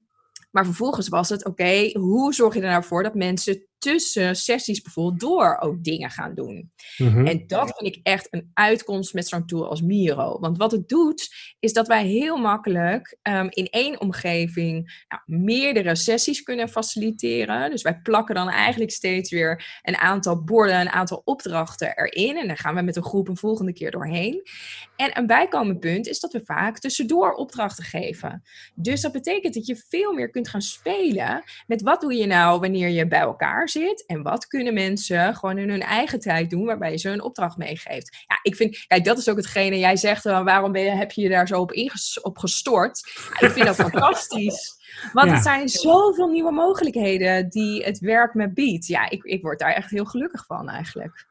maar 0.54 0.64
vervolgens 0.64 1.08
was 1.08 1.28
het, 1.28 1.44
oké, 1.44 1.90
hoe 1.92 2.34
zorg 2.34 2.54
je 2.54 2.60
er 2.60 2.70
nou 2.70 2.84
voor 2.84 3.02
dat 3.02 3.14
mensen 3.14 3.66
tussen 3.84 4.36
sessies 4.36 4.82
bijvoorbeeld 4.82 5.20
door 5.20 5.56
ook 5.60 5.84
dingen 5.84 6.10
gaan 6.10 6.34
doen. 6.34 6.72
Mhm. 6.96 7.26
En 7.26 7.46
dat 7.46 7.72
vind 7.76 7.96
ik 7.96 8.00
echt 8.02 8.26
een 8.30 8.50
uitkomst 8.54 9.14
met 9.14 9.28
zo'n 9.28 9.46
tool 9.46 9.68
als 9.68 9.82
Miro. 9.82 10.38
Want 10.40 10.58
wat 10.58 10.70
het 10.70 10.88
doet, 10.88 11.34
is 11.58 11.72
dat 11.72 11.86
wij 11.86 12.06
heel 12.06 12.36
makkelijk 12.36 13.16
um, 13.22 13.46
in 13.50 13.66
één 13.70 14.00
omgeving 14.00 15.04
nou, 15.08 15.42
meerdere 15.42 15.94
sessies 15.94 16.42
kunnen 16.42 16.68
faciliteren. 16.68 17.70
Dus 17.70 17.82
wij 17.82 18.00
plakken 18.02 18.34
dan 18.34 18.48
eigenlijk 18.48 18.90
steeds 18.90 19.30
weer 19.30 19.80
een 19.82 19.96
aantal 19.96 20.44
borden, 20.44 20.80
een 20.80 20.90
aantal 20.90 21.22
opdrachten 21.24 21.96
erin. 21.96 22.36
En 22.36 22.46
dan 22.46 22.56
gaan 22.56 22.74
we 22.74 22.82
met 22.82 22.96
een 22.96 23.04
groep 23.04 23.28
een 23.28 23.36
volgende 23.36 23.72
keer 23.72 23.90
doorheen. 23.90 24.42
En 24.96 25.18
een 25.18 25.26
bijkomend 25.26 25.80
punt 25.80 26.06
is 26.06 26.20
dat 26.20 26.32
we 26.32 26.40
vaak 26.44 26.78
tussendoor 26.78 27.32
opdrachten 27.32 27.84
geven. 27.84 28.42
Dus 28.74 29.00
dat 29.00 29.12
betekent 29.12 29.54
dat 29.54 29.66
je 29.66 29.84
veel 29.88 30.12
meer 30.12 30.30
kunt 30.30 30.48
gaan 30.48 30.62
spelen 30.62 31.42
met 31.66 31.82
wat 31.82 32.00
doe 32.00 32.14
je 32.14 32.26
nou 32.26 32.60
wanneer 32.60 32.88
je 32.88 33.08
bij 33.08 33.20
elkaar 33.20 33.68
zit 33.74 34.06
en 34.06 34.22
wat 34.22 34.46
kunnen 34.46 34.74
mensen 34.74 35.34
gewoon 35.34 35.58
in 35.58 35.70
hun 35.70 35.82
eigen 35.82 36.20
tijd 36.20 36.50
doen 36.50 36.64
waarbij 36.64 36.90
je 36.90 36.96
ze 36.96 37.10
een 37.10 37.22
opdracht 37.22 37.56
meegeeft. 37.56 38.24
Ja, 38.28 38.38
ik 38.42 38.56
vind, 38.56 38.86
kijk, 38.86 39.04
dat 39.04 39.18
is 39.18 39.28
ook 39.28 39.36
hetgene, 39.36 39.78
jij 39.78 39.96
zegt, 39.96 40.24
uh, 40.26 40.44
waarom 40.44 40.72
ben 40.72 40.82
je, 40.82 40.90
heb 40.90 41.12
je 41.12 41.22
je 41.22 41.28
daar 41.28 41.46
zo 41.46 41.60
op, 41.60 41.72
inges, 41.72 42.20
op 42.20 42.38
gestort? 42.38 42.98
ik 43.38 43.50
vind 43.50 43.66
dat 43.66 43.76
fantastisch. 43.90 44.82
Want 45.12 45.28
ja. 45.28 45.34
er 45.36 45.42
zijn 45.42 45.68
zoveel 45.68 46.28
nieuwe 46.28 46.52
mogelijkheden 46.52 47.48
die 47.48 47.84
het 47.84 47.98
werk 47.98 48.34
me 48.34 48.52
biedt. 48.52 48.86
Ja, 48.86 49.10
ik, 49.10 49.24
ik 49.24 49.42
word 49.42 49.58
daar 49.58 49.72
echt 49.72 49.90
heel 49.90 50.04
gelukkig 50.04 50.46
van 50.46 50.68
eigenlijk. 50.68 51.26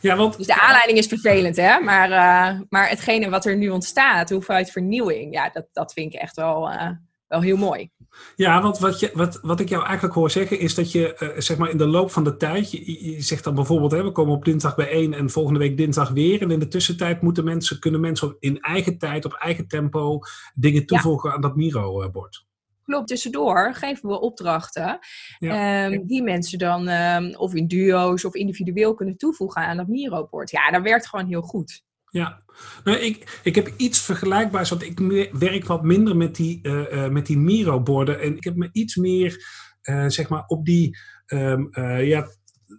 Ja, 0.00 0.16
want... 0.16 0.36
Dus 0.36 0.46
de 0.46 0.60
aanleiding 0.60 0.98
is 0.98 1.06
vervelend, 1.06 1.56
hè? 1.56 1.80
Maar, 1.80 2.10
uh, 2.10 2.60
maar 2.68 2.88
hetgene 2.88 3.30
wat 3.30 3.44
er 3.44 3.56
nu 3.56 3.68
ontstaat, 3.68 4.30
hoeveelheid 4.30 4.70
vernieuwing, 4.70 5.34
ja, 5.34 5.50
dat, 5.50 5.66
dat 5.72 5.92
vind 5.92 6.14
ik 6.14 6.20
echt 6.20 6.36
wel, 6.36 6.72
uh, 6.72 6.90
wel 7.26 7.40
heel 7.40 7.56
mooi. 7.56 7.90
Ja, 8.36 8.62
want 8.62 8.78
wat, 8.78 9.00
je, 9.00 9.10
wat, 9.14 9.38
wat 9.42 9.60
ik 9.60 9.68
jou 9.68 9.84
eigenlijk 9.84 10.14
hoor 10.14 10.30
zeggen 10.30 10.58
is 10.58 10.74
dat 10.74 10.92
je 10.92 11.16
uh, 11.18 11.40
zeg 11.40 11.56
maar 11.56 11.70
in 11.70 11.78
de 11.78 11.86
loop 11.86 12.10
van 12.10 12.24
de 12.24 12.36
tijd, 12.36 12.70
je, 12.70 13.10
je 13.10 13.22
zegt 13.22 13.44
dan 13.44 13.54
bijvoorbeeld, 13.54 13.92
hè, 13.92 14.02
we 14.02 14.12
komen 14.12 14.34
op 14.34 14.44
dinsdag 14.44 14.74
bijeen 14.74 15.14
en 15.14 15.30
volgende 15.30 15.58
week 15.58 15.76
dinsdag 15.76 16.08
weer. 16.08 16.42
En 16.42 16.50
in 16.50 16.58
de 16.58 16.68
tussentijd 16.68 17.22
moeten 17.22 17.44
mensen, 17.44 17.78
kunnen 17.78 18.00
mensen 18.00 18.36
in 18.38 18.60
eigen 18.60 18.98
tijd, 18.98 19.24
op 19.24 19.32
eigen 19.32 19.68
tempo 19.68 20.18
dingen 20.54 20.86
toevoegen 20.86 21.32
aan 21.32 21.40
dat 21.40 21.56
Miro-bord. 21.56 22.44
Klopt, 22.84 23.08
tussendoor 23.08 23.74
geven 23.74 24.08
we 24.08 24.20
opdrachten 24.20 24.98
ja. 25.38 25.84
um, 25.86 26.06
die 26.06 26.22
mensen 26.22 26.58
dan 26.58 26.88
um, 26.88 27.34
of 27.34 27.54
in 27.54 27.66
duo's 27.66 28.24
of 28.24 28.34
individueel 28.34 28.94
kunnen 28.94 29.16
toevoegen 29.16 29.62
aan 29.62 29.76
dat 29.76 29.88
Miro-bord. 29.88 30.50
Ja, 30.50 30.70
dat 30.70 30.82
werkt 30.82 31.06
gewoon 31.06 31.26
heel 31.26 31.42
goed. 31.42 31.84
Ja, 32.16 32.42
nou, 32.84 32.98
ik, 32.98 33.40
ik 33.42 33.54
heb 33.54 33.72
iets 33.76 34.00
vergelijkbaars, 34.00 34.70
want 34.70 34.82
ik 34.82 34.98
werk 35.32 35.66
wat 35.66 35.82
minder 35.82 36.16
met 36.16 36.36
die, 36.36 36.60
uh, 36.62 36.92
uh, 36.92 37.08
met 37.08 37.26
die 37.26 37.38
Miro-borden. 37.38 38.20
En 38.20 38.36
ik 38.36 38.44
heb 38.44 38.56
me 38.56 38.68
iets 38.72 38.96
meer, 38.96 39.46
uh, 39.82 40.04
zeg 40.08 40.28
maar, 40.28 40.44
op 40.46 40.64
die, 40.64 40.98
um, 41.26 41.68
ja, 42.00 42.28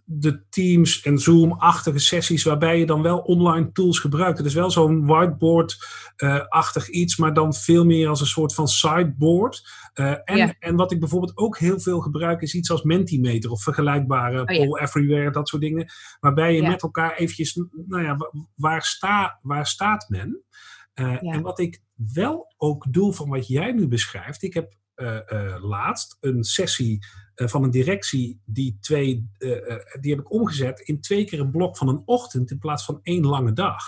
de 0.09 0.43
Teams 0.49 1.01
en 1.01 1.17
Zoom-achtige 1.17 1.99
sessies, 1.99 2.43
waarbij 2.43 2.79
je 2.79 2.85
dan 2.85 3.01
wel 3.01 3.17
online 3.17 3.71
tools 3.71 3.99
gebruikt. 3.99 4.37
Het 4.37 4.47
is 4.47 4.53
wel 4.53 4.71
zo'n 4.71 5.05
whiteboard-achtig 5.05 6.89
iets, 6.89 7.17
maar 7.17 7.33
dan 7.33 7.53
veel 7.53 7.85
meer 7.85 8.07
als 8.07 8.19
een 8.19 8.27
soort 8.27 8.53
van 8.53 8.67
sideboard. 8.67 9.69
Uh, 9.95 10.15
en, 10.23 10.55
en 10.59 10.75
wat 10.75 10.91
ik 10.91 10.99
bijvoorbeeld 10.99 11.37
ook 11.37 11.57
heel 11.57 11.79
veel 11.79 11.99
gebruik, 11.99 12.41
is 12.41 12.55
iets 12.55 12.71
als 12.71 12.83
Mentimeter 12.83 13.51
of 13.51 13.63
vergelijkbare 13.63 14.39
oh, 14.39 14.45
Poll 14.45 14.79
Everywhere, 14.81 15.31
dat 15.31 15.47
soort 15.47 15.61
dingen. 15.61 15.91
Waarbij 16.19 16.55
je 16.55 16.61
met 16.61 16.81
elkaar 16.81 17.15
eventjes, 17.15 17.61
nou 17.87 18.03
ja, 18.03 18.17
waar, 18.55 18.83
sta, 18.83 19.39
waar 19.41 19.67
staat 19.67 20.09
men? 20.09 20.43
Uh, 20.95 21.33
En 21.33 21.41
wat 21.41 21.59
ik 21.59 21.81
wel 22.13 22.53
ook 22.57 22.85
doe 22.93 23.13
van 23.13 23.29
wat 23.29 23.47
jij 23.47 23.71
nu 23.71 23.87
beschrijft, 23.87 24.43
ik 24.43 24.53
heb 24.53 24.75
laatst 25.61 26.17
een 26.19 26.43
sessie 26.43 27.05
van 27.45 27.63
een 27.63 27.71
directie, 27.71 28.41
die, 28.45 28.77
twee, 28.81 29.29
die 29.99 30.11
heb 30.11 30.19
ik 30.19 30.31
omgezet 30.31 30.79
in 30.79 31.01
twee 31.01 31.25
keer 31.25 31.39
een 31.39 31.51
blok 31.51 31.77
van 31.77 31.87
een 31.87 32.01
ochtend 32.05 32.51
in 32.51 32.59
plaats 32.59 32.85
van 32.85 32.99
één 33.03 33.25
lange 33.25 33.53
dag. 33.53 33.83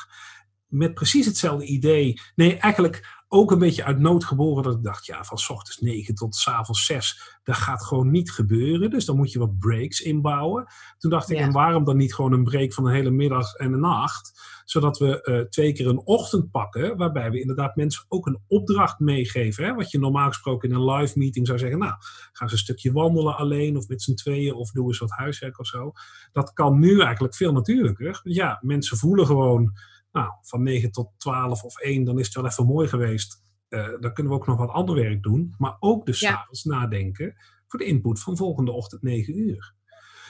Met 0.68 0.94
precies 0.94 1.25
hetzelfde 1.25 1.65
idee. 1.65 2.20
Nee, 2.36 2.58
eigenlijk 2.58 3.19
ook 3.31 3.51
een 3.51 3.59
beetje 3.59 3.83
uit 3.83 4.00
nood 4.00 4.25
geboren 4.25 4.63
dat 4.63 4.75
ik 4.75 4.83
dacht, 4.83 5.05
ja, 5.05 5.24
van 5.24 5.38
s 5.38 5.50
ochtends 5.50 5.79
9 5.79 6.15
tot 6.15 6.36
s 6.36 6.48
avonds 6.48 6.86
6, 6.86 7.38
dat 7.43 7.55
gaat 7.55 7.83
gewoon 7.83 8.12
niet 8.12 8.31
gebeuren. 8.31 8.89
Dus 8.89 9.05
dan 9.05 9.15
moet 9.15 9.31
je 9.31 9.39
wat 9.39 9.59
breaks 9.59 10.01
inbouwen. 10.01 10.67
Toen 10.98 11.12
dacht 11.12 11.29
ik, 11.29 11.38
en 11.38 11.51
waarom 11.51 11.83
dan 11.83 11.98
niet 11.98 12.15
gewoon 12.15 12.33
een 12.33 12.43
break 12.43 12.74
van 12.74 12.86
een 12.86 12.93
hele 12.93 13.09
middag 13.09 13.53
en 13.53 13.74
een 13.74 13.79
nacht? 13.79 14.41
Zodat 14.65 14.98
we 14.98 15.21
uh, 15.24 15.41
twee 15.41 15.74
keer 15.74 15.88
een 15.88 16.05
ochtend 16.05 16.51
pakken, 16.51 16.98
waarbij 16.98 17.31
we 17.31 17.39
inderdaad 17.39 17.75
mensen 17.75 18.05
ook 18.07 18.25
een 18.25 18.39
opdracht 18.48 19.00
meegeven. 19.00 19.63
Hè? 19.63 19.74
Wat 19.74 19.91
je 19.91 20.00
normaal 20.00 20.27
gesproken 20.27 20.69
in 20.69 20.75
een 20.75 20.91
live 20.91 21.17
meeting 21.17 21.48
zou 21.48 21.59
zeggen, 21.59 21.79
nou, 21.79 21.93
ga 22.31 22.43
eens 22.43 22.51
een 22.51 22.57
stukje 22.57 22.91
wandelen 22.91 23.38
alleen 23.38 23.77
of 23.77 23.88
met 23.88 24.01
z'n 24.01 24.13
tweeën 24.13 24.53
of 24.53 24.71
doe 24.71 24.88
eens 24.88 25.00
wat 25.00 25.12
huiswerk 25.12 25.59
of 25.59 25.67
zo. 25.67 25.91
Dat 26.31 26.53
kan 26.53 26.79
nu 26.79 27.01
eigenlijk 27.01 27.36
veel 27.36 27.51
natuurlijker. 27.51 28.19
Ja, 28.24 28.59
mensen 28.62 28.98
voelen 28.98 29.25
gewoon 29.25 29.74
nou, 30.12 30.32
van 30.42 30.63
9 30.63 30.92
tot 30.92 31.10
12 31.18 31.63
of 31.63 31.80
1, 31.80 32.04
dan 32.04 32.20
is 32.20 32.25
het 32.25 32.36
wel 32.36 32.46
even 32.46 32.66
mooi 32.66 32.88
geweest. 32.88 33.44
Uh, 33.70 33.88
dan 34.00 34.13
kunnen 34.13 34.34
we 34.34 34.39
ook 34.39 34.48
nog 34.48 34.58
wat 34.58 34.70
ander 34.70 34.96
werk 34.96 35.24
doen. 35.24 35.56
Maar 35.58 35.78
ook 35.80 36.06
dus 36.06 36.20
ja. 36.20 36.30
s'avonds 36.30 36.63
nadenken 36.63 37.36
voor 37.68 37.80
de 37.80 37.86
input 37.86 38.20
van 38.20 38.38
volgende 38.38 38.72
ochtend 38.72 39.01
9 39.01 39.39
uur. 39.39 39.74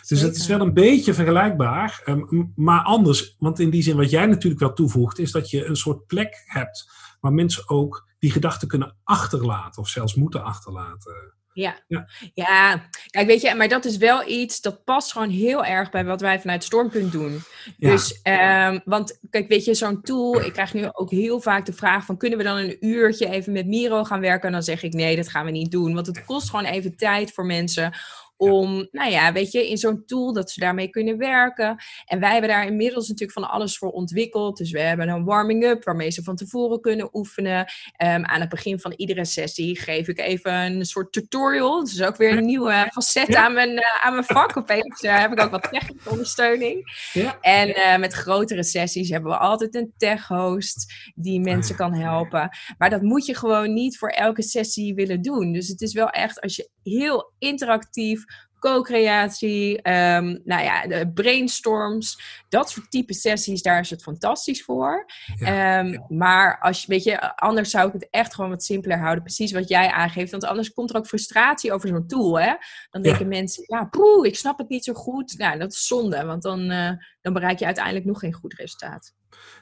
Dus 0.07 0.21
het 0.21 0.35
is 0.35 0.47
wel 0.47 0.61
een 0.61 0.73
beetje 0.73 1.13
vergelijkbaar, 1.13 2.01
um, 2.05 2.53
maar 2.55 2.83
anders. 2.83 3.35
Want 3.39 3.59
in 3.59 3.69
die 3.69 3.81
zin, 3.81 3.95
wat 3.95 4.09
jij 4.09 4.25
natuurlijk 4.25 4.61
wel 4.61 4.73
toevoegt, 4.73 5.19
is 5.19 5.31
dat 5.31 5.49
je 5.49 5.65
een 5.65 5.75
soort 5.75 6.07
plek 6.07 6.43
hebt 6.45 6.91
waar 7.19 7.33
mensen 7.33 7.69
ook 7.69 8.07
die 8.19 8.31
gedachten 8.31 8.67
kunnen 8.67 8.95
achterlaten 9.03 9.81
of 9.81 9.87
zelfs 9.87 10.15
moeten 10.15 10.43
achterlaten. 10.43 11.33
Ja. 11.59 11.75
ja. 11.87 12.07
ja, 12.33 12.89
kijk, 13.09 13.27
weet 13.27 13.41
je, 13.41 13.55
maar 13.55 13.67
dat 13.67 13.85
is 13.85 13.97
wel 13.97 14.27
iets 14.27 14.61
dat 14.61 14.83
past 14.83 15.11
gewoon 15.11 15.29
heel 15.29 15.65
erg 15.65 15.89
bij 15.91 16.05
wat 16.05 16.21
wij 16.21 16.39
vanuit 16.39 16.63
Stormpunt 16.63 17.11
doen. 17.11 17.41
Dus, 17.77 18.19
um, 18.23 18.81
want 18.85 19.19
kijk, 19.29 19.47
weet 19.47 19.65
je, 19.65 19.73
zo'n 19.73 20.01
tool, 20.01 20.41
ik 20.41 20.53
krijg 20.53 20.73
nu 20.73 20.87
ook 20.91 21.11
heel 21.11 21.39
vaak 21.39 21.65
de 21.65 21.73
vraag 21.73 22.05
van, 22.05 22.17
kunnen 22.17 22.37
we 22.37 22.43
dan 22.43 22.57
een 22.57 22.77
uurtje 22.79 23.29
even 23.29 23.53
met 23.53 23.67
Miro 23.67 24.03
gaan 24.03 24.19
werken? 24.19 24.47
En 24.47 24.53
dan 24.53 24.63
zeg 24.63 24.83
ik, 24.83 24.93
nee, 24.93 25.15
dat 25.15 25.29
gaan 25.29 25.45
we 25.45 25.51
niet 25.51 25.71
doen, 25.71 25.93
want 25.93 26.07
het 26.07 26.25
kost 26.25 26.49
gewoon 26.49 26.65
even 26.65 26.97
tijd 26.97 27.31
voor 27.31 27.45
mensen 27.45 27.93
om, 28.39 28.87
nou 28.91 29.11
ja, 29.11 29.31
weet 29.31 29.51
je, 29.51 29.69
in 29.69 29.77
zo'n 29.77 30.03
tool 30.05 30.33
dat 30.33 30.51
ze 30.51 30.59
daarmee 30.59 30.89
kunnen 30.89 31.17
werken. 31.17 31.83
En 32.05 32.19
wij 32.19 32.31
hebben 32.31 32.49
daar 32.49 32.65
inmiddels 32.65 33.07
natuurlijk 33.07 33.39
van 33.39 33.49
alles 33.49 33.77
voor 33.77 33.91
ontwikkeld. 33.91 34.57
Dus 34.57 34.71
we 34.71 34.79
hebben 34.79 35.09
een 35.09 35.23
warming-up 35.23 35.83
waarmee 35.83 36.11
ze 36.11 36.23
van 36.23 36.35
tevoren 36.35 36.81
kunnen 36.81 37.09
oefenen. 37.13 37.59
Um, 37.59 38.25
aan 38.25 38.39
het 38.39 38.49
begin 38.49 38.79
van 38.79 38.93
iedere 38.95 39.25
sessie 39.25 39.79
geef 39.79 40.07
ik 40.07 40.19
even 40.19 40.53
een 40.53 40.85
soort 40.85 41.11
tutorial. 41.11 41.83
Dus 41.83 42.01
ook 42.01 42.17
weer 42.17 42.37
een 42.37 42.45
nieuwe 42.45 42.87
facet 42.91 43.35
aan, 43.35 43.53
mijn, 43.53 43.71
uh, 43.71 44.05
aan 44.05 44.13
mijn 44.13 44.25
vak. 44.25 44.57
Opeens 44.57 45.03
uh, 45.03 45.19
heb 45.19 45.31
ik 45.31 45.41
ook 45.41 45.51
wat 45.51 45.71
technische 45.71 46.09
ondersteuning. 46.09 47.07
Ja. 47.13 47.37
En 47.41 47.69
uh, 47.69 47.97
met 47.97 48.13
grotere 48.13 48.63
sessies 48.63 49.09
hebben 49.09 49.31
we 49.31 49.37
altijd 49.37 49.75
een 49.75 49.93
tech-host 49.97 50.93
die 51.15 51.39
mensen 51.39 51.75
kan 51.75 51.93
helpen. 51.93 52.49
Maar 52.77 52.89
dat 52.89 53.01
moet 53.01 53.25
je 53.25 53.35
gewoon 53.35 53.73
niet 53.73 53.97
voor 53.97 54.09
elke 54.09 54.43
sessie 54.43 54.95
willen 54.95 55.21
doen. 55.21 55.53
Dus 55.53 55.67
het 55.67 55.81
is 55.81 55.93
wel 55.93 56.09
echt 56.09 56.41
als 56.41 56.55
je 56.55 56.69
heel 56.83 57.33
interactief 57.39 58.27
co-creatie, 58.59 59.75
um, 59.75 60.41
nou 60.43 60.63
ja, 60.63 60.87
de 60.87 61.11
brainstorms, 61.13 62.21
dat 62.49 62.69
soort 62.69 62.91
type 62.91 63.13
sessies, 63.13 63.61
daar 63.61 63.79
is 63.79 63.89
het 63.89 64.03
fantastisch 64.03 64.63
voor. 64.63 65.05
Ehm, 65.39 65.97
maar 66.07 66.59
als 66.59 66.81
je, 66.81 66.87
weet 66.87 67.03
je, 67.03 67.35
anders 67.35 67.69
zou 67.69 67.87
ik 67.87 67.93
het 67.93 68.07
echt 68.09 68.35
gewoon 68.35 68.49
wat 68.49 68.63
simpeler 68.63 68.99
houden. 68.99 69.23
Precies 69.23 69.51
wat 69.51 69.69
jij 69.69 69.89
aangeeft, 69.89 70.31
want 70.31 70.45
anders 70.45 70.73
komt 70.73 70.89
er 70.89 70.95
ook 70.95 71.07
frustratie 71.07 71.73
over 71.73 71.87
zo'n 71.87 72.07
tool, 72.07 72.39
hè? 72.39 72.53
Dan 72.89 73.01
denken 73.01 73.27
mensen, 73.27 73.63
ja, 73.67 73.85
poeh, 73.85 74.27
ik 74.27 74.35
snap 74.35 74.57
het 74.57 74.69
niet 74.69 74.83
zo 74.83 74.93
goed. 74.93 75.37
Nou, 75.37 75.59
dat 75.59 75.71
is 75.71 75.87
zonde, 75.87 76.25
want 76.25 76.41
dan, 76.41 76.71
uh, 76.71 76.91
dan 77.21 77.33
bereik 77.33 77.59
je 77.59 77.65
uiteindelijk 77.65 78.05
nog 78.05 78.19
geen 78.19 78.33
goed 78.33 78.53
resultaat. 78.53 79.13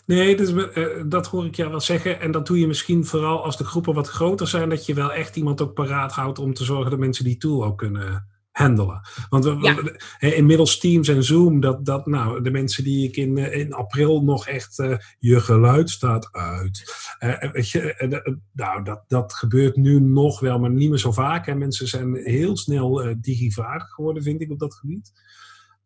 Nee, 0.06 0.36
dus, 0.36 0.52
uh, 0.52 1.04
dat 1.06 1.28
hoor 1.28 1.46
ik 1.46 1.56
jou 1.56 1.70
wel 1.70 1.80
zeggen. 1.80 2.20
En 2.20 2.32
dat 2.32 2.46
doe 2.48 2.60
je 2.60 2.68
misschien 2.68 3.06
vooral 3.06 3.44
als 3.44 3.58
de 3.58 3.64
groepen 3.64 3.94
wat 3.94 4.08
groter 4.08 4.48
zijn, 4.48 4.70
dat 4.70 4.86
je 4.86 4.94
wel 4.94 5.14
echt 5.14 5.36
iemand 5.36 5.62
ook 5.62 5.74
paraat 5.74 6.12
houdt 6.12 6.40
om 6.40 6.54
te 6.54 6.64
zorgen 6.64 6.90
dat 6.90 7.00
mensen 7.00 7.24
die 7.24 7.38
tool 7.38 7.66
ook 7.66 7.78
kunnen 7.78 8.28
handelen. 8.58 9.02
Want 9.30 9.44
we, 9.44 9.98
inmiddels 10.20 10.80
Teams 10.80 11.08
en 11.08 11.24
Zoom, 11.24 11.60
dat, 11.60 11.86
dat, 11.86 12.06
nou, 12.06 12.42
de 12.44 12.52
mensen 12.52 12.84
die 12.84 13.08
ik 13.08 13.16
in, 13.16 13.38
eh, 13.38 13.60
in 13.60 13.74
april 13.74 14.24
nog 14.24 14.48
echt, 14.48 14.80
uh, 14.80 14.98
je 15.20 15.40
geluid 15.40 15.90
staat 15.90 16.32
uit. 16.32 16.96
Uh, 17.20 17.52
weet 17.52 17.70
je, 17.70 18.42
nou, 18.54 18.84
dat, 18.84 19.04
dat 19.08 19.34
gebeurt 19.34 19.76
nu 19.76 20.00
nog 20.00 20.40
wel, 20.40 20.60
maar 20.60 20.72
niet 20.72 20.90
meer 20.90 21.00
zo 21.00 21.12
vaak. 21.12 21.46
Hè. 21.46 21.56
Mensen 21.56 21.88
zijn 21.88 22.16
heel 22.16 22.58
snel 22.58 23.16
digivaardig 23.22 23.90
geworden, 23.90 24.24
vind 24.24 24.42
ik, 24.42 24.52
op 24.52 24.60
dat 24.60 24.74
gebied. 24.74 25.12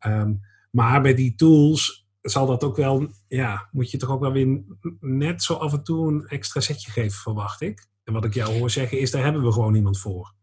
Um, 0.06 0.40
maar 0.72 1.02
bij 1.02 1.14
die 1.14 1.36
tools 1.36 2.08
zal 2.22 2.46
dat 2.46 2.64
ook 2.64 2.76
wel, 2.76 3.08
ja, 3.28 3.70
moet 3.72 3.92
je 3.92 3.98
toch 3.98 4.10
ook 4.10 4.20
wel 4.20 4.32
weer 4.32 4.62
net 5.00 5.44
zo 5.44 5.54
af 5.54 5.74
en 5.74 5.84
toe 5.84 6.08
een 6.08 6.28
extra 6.28 6.62
setje 6.62 6.92
geven, 6.92 7.20
verwacht 7.20 7.62
ik. 7.62 7.86
En 8.04 8.14
wat 8.14 8.26
ik 8.26 8.34
jou 8.34 8.58
hoor 8.58 8.70
zeggen 8.70 9.00
is, 9.00 9.12
daar 9.12 9.24
hebben 9.24 9.44
we 9.44 9.52
gewoon 9.52 9.76
iemand 9.76 10.00
voor. 10.00 10.34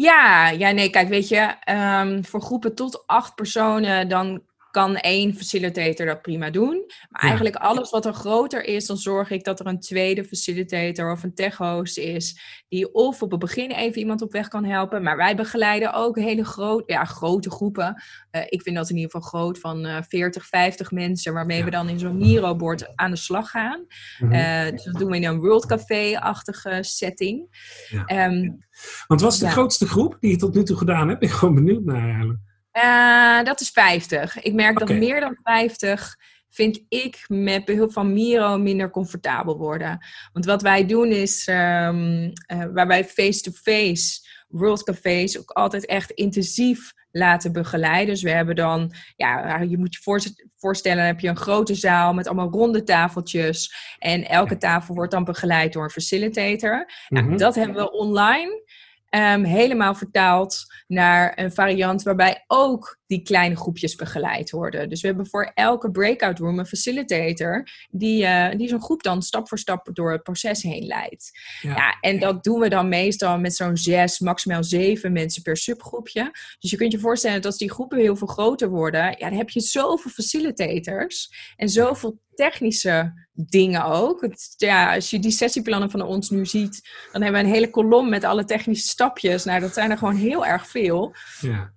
Ja, 0.00 0.48
ja, 0.50 0.70
nee, 0.70 0.90
kijk, 0.90 1.08
weet 1.08 1.28
je, 1.28 1.54
um, 2.02 2.24
voor 2.24 2.40
groepen 2.42 2.74
tot 2.74 3.06
acht 3.06 3.34
personen, 3.34 4.08
dan 4.08 4.42
kan 4.70 4.96
één 4.96 5.34
facilitator 5.34 6.06
dat 6.06 6.22
prima 6.22 6.50
doen. 6.50 6.84
Maar 7.08 7.22
eigenlijk 7.22 7.56
alles 7.56 7.90
wat 7.90 8.06
er 8.06 8.12
groter 8.12 8.64
is, 8.64 8.86
dan 8.86 8.96
zorg 8.96 9.30
ik 9.30 9.44
dat 9.44 9.60
er 9.60 9.66
een 9.66 9.80
tweede 9.80 10.24
facilitator 10.24 11.12
of 11.12 11.22
een 11.22 11.34
tech-host 11.34 11.98
is, 11.98 12.40
die 12.68 12.94
of 12.94 13.22
op 13.22 13.30
het 13.30 13.40
begin 13.40 13.70
even 13.70 13.98
iemand 13.98 14.22
op 14.22 14.32
weg 14.32 14.48
kan 14.48 14.64
helpen. 14.64 15.02
Maar 15.02 15.16
wij 15.16 15.36
begeleiden 15.36 15.92
ook 15.92 16.18
hele 16.18 16.44
grote, 16.44 16.92
ja, 16.92 17.04
grote 17.04 17.50
groepen. 17.50 18.02
Uh, 18.32 18.42
ik 18.46 18.62
vind 18.62 18.76
dat 18.76 18.90
in 18.90 18.96
ieder 18.96 19.10
geval 19.10 19.28
groot, 19.28 19.58
van 19.58 19.86
uh, 19.86 19.96
40, 20.08 20.46
50 20.46 20.90
mensen, 20.90 21.32
waarmee 21.32 21.58
ja. 21.58 21.64
we 21.64 21.70
dan 21.70 21.88
in 21.88 21.98
zo'n 21.98 22.18
Miro-board 22.18 22.96
aan 22.96 23.10
de 23.10 23.16
slag 23.16 23.50
gaan. 23.50 23.78
Mm 23.78 24.30
-hmm. 24.30 24.32
uh, 24.32 24.70
dus 24.70 24.84
dat 24.84 24.94
doen 24.94 25.10
we 25.10 25.16
in 25.16 25.24
een 25.24 25.40
World 25.40 25.66
Café-achtige 25.66 26.78
setting. 26.80 27.48
Ja. 27.88 28.26
Um, 28.26 28.64
Want 29.06 29.20
wat 29.20 29.32
is 29.32 29.38
de 29.38 29.48
grootste 29.48 29.88
groep 29.88 30.16
die 30.20 30.30
je 30.30 30.36
tot 30.36 30.54
nu 30.54 30.62
toe 30.62 30.76
gedaan 30.76 31.08
hebt? 31.08 31.22
Ik 31.22 31.28
ben 31.28 31.38
gewoon 31.38 31.54
benieuwd 31.54 31.84
naar 31.84 32.08
eigenlijk. 32.08 32.38
Uh, 32.76 33.42
dat 33.42 33.60
is 33.60 33.70
50. 33.70 34.42
Ik 34.42 34.52
merk 34.52 34.80
okay. 34.80 34.86
dat 34.86 35.08
meer 35.08 35.20
dan 35.20 35.36
50 35.42 36.16
vind 36.50 36.80
ik 36.88 37.24
met 37.26 37.64
behulp 37.64 37.92
van 37.92 38.12
Miro 38.12 38.58
minder 38.58 38.90
comfortabel 38.90 39.56
worden. 39.56 40.06
Want 40.32 40.44
wat 40.44 40.62
wij 40.62 40.86
doen 40.86 41.08
is, 41.08 41.46
um, 41.46 42.24
uh, 42.24 42.64
waar 42.72 42.86
wij 42.86 43.04
face-to-face 43.04 44.28
World 44.48 44.82
Cafés 44.82 45.38
ook 45.38 45.50
altijd 45.50 45.86
echt 45.86 46.10
intensief 46.10 46.92
laten 47.12 47.52
begeleiden. 47.52 48.14
Dus 48.14 48.22
we 48.22 48.30
hebben 48.30 48.56
dan, 48.56 48.92
ja, 49.16 49.58
je 49.58 49.78
moet 49.78 49.94
je 49.94 50.32
voorstellen, 50.56 51.04
heb 51.04 51.20
je 51.20 51.28
een 51.28 51.36
grote 51.36 51.74
zaal 51.74 52.14
met 52.14 52.26
allemaal 52.26 52.50
ronde 52.50 52.82
tafeltjes. 52.82 53.74
En 53.98 54.28
elke 54.28 54.56
tafel 54.56 54.94
wordt 54.94 55.12
dan 55.12 55.24
begeleid 55.24 55.72
door 55.72 55.84
een 55.84 55.90
facilitator. 55.90 56.76
Mm 57.08 57.18
-hmm. 57.18 57.26
nou, 57.26 57.38
dat 57.38 57.54
hebben 57.54 57.76
we 57.76 57.92
online. 57.92 58.62
Um, 59.10 59.44
helemaal 59.44 59.94
vertaald 59.94 60.64
naar 60.86 61.32
een 61.38 61.52
variant 61.52 62.02
waarbij 62.02 62.44
ook 62.46 62.99
die 63.10 63.22
kleine 63.22 63.56
groepjes 63.56 63.94
begeleid 63.94 64.50
worden. 64.50 64.88
Dus 64.88 65.00
we 65.00 65.06
hebben 65.06 65.26
voor 65.26 65.50
elke 65.54 65.90
breakout 65.90 66.38
room 66.38 66.58
een 66.58 66.66
facilitator 66.66 67.68
die, 67.90 68.22
uh, 68.22 68.50
die 68.56 68.68
zo'n 68.68 68.82
groep 68.82 69.02
dan 69.02 69.22
stap 69.22 69.48
voor 69.48 69.58
stap 69.58 69.88
door 69.92 70.12
het 70.12 70.22
proces 70.22 70.62
heen 70.62 70.86
leidt. 70.86 71.30
Ja. 71.60 71.74
ja 71.74 71.96
en 72.00 72.18
dat 72.18 72.44
doen 72.44 72.60
we 72.60 72.68
dan 72.68 72.88
meestal 72.88 73.38
met 73.38 73.56
zo'n 73.56 73.76
zes, 73.76 74.18
maximaal 74.18 74.64
zeven 74.64 75.12
mensen 75.12 75.42
per 75.42 75.56
subgroepje. 75.56 76.30
Dus 76.58 76.70
je 76.70 76.76
kunt 76.76 76.92
je 76.92 76.98
voorstellen 76.98 77.36
dat 77.36 77.46
als 77.46 77.58
die 77.58 77.70
groepen 77.70 77.98
heel 77.98 78.16
veel 78.16 78.26
groter 78.26 78.68
worden, 78.68 79.02
ja, 79.02 79.28
dan 79.28 79.38
heb 79.38 79.50
je 79.50 79.60
zoveel 79.60 80.10
facilitators 80.10 81.34
en 81.56 81.68
zoveel 81.68 82.20
technische 82.34 83.12
dingen 83.32 83.84
ook. 83.84 84.20
Het, 84.20 84.54
ja, 84.56 84.94
als 84.94 85.10
je 85.10 85.18
die 85.18 85.30
sessieplannen 85.30 85.90
van 85.90 86.02
ons 86.02 86.30
nu 86.30 86.46
ziet, 86.46 86.88
dan 87.12 87.22
hebben 87.22 87.40
we 87.40 87.46
een 87.46 87.54
hele 87.54 87.70
kolom 87.70 88.08
met 88.08 88.24
alle 88.24 88.44
technische 88.44 88.88
stapjes. 88.88 89.44
Nou, 89.44 89.60
dat 89.60 89.74
zijn 89.74 89.90
er 89.90 89.98
gewoon 89.98 90.16
heel 90.16 90.46
erg 90.46 90.68
veel. 90.68 91.14
Ja. 91.40 91.72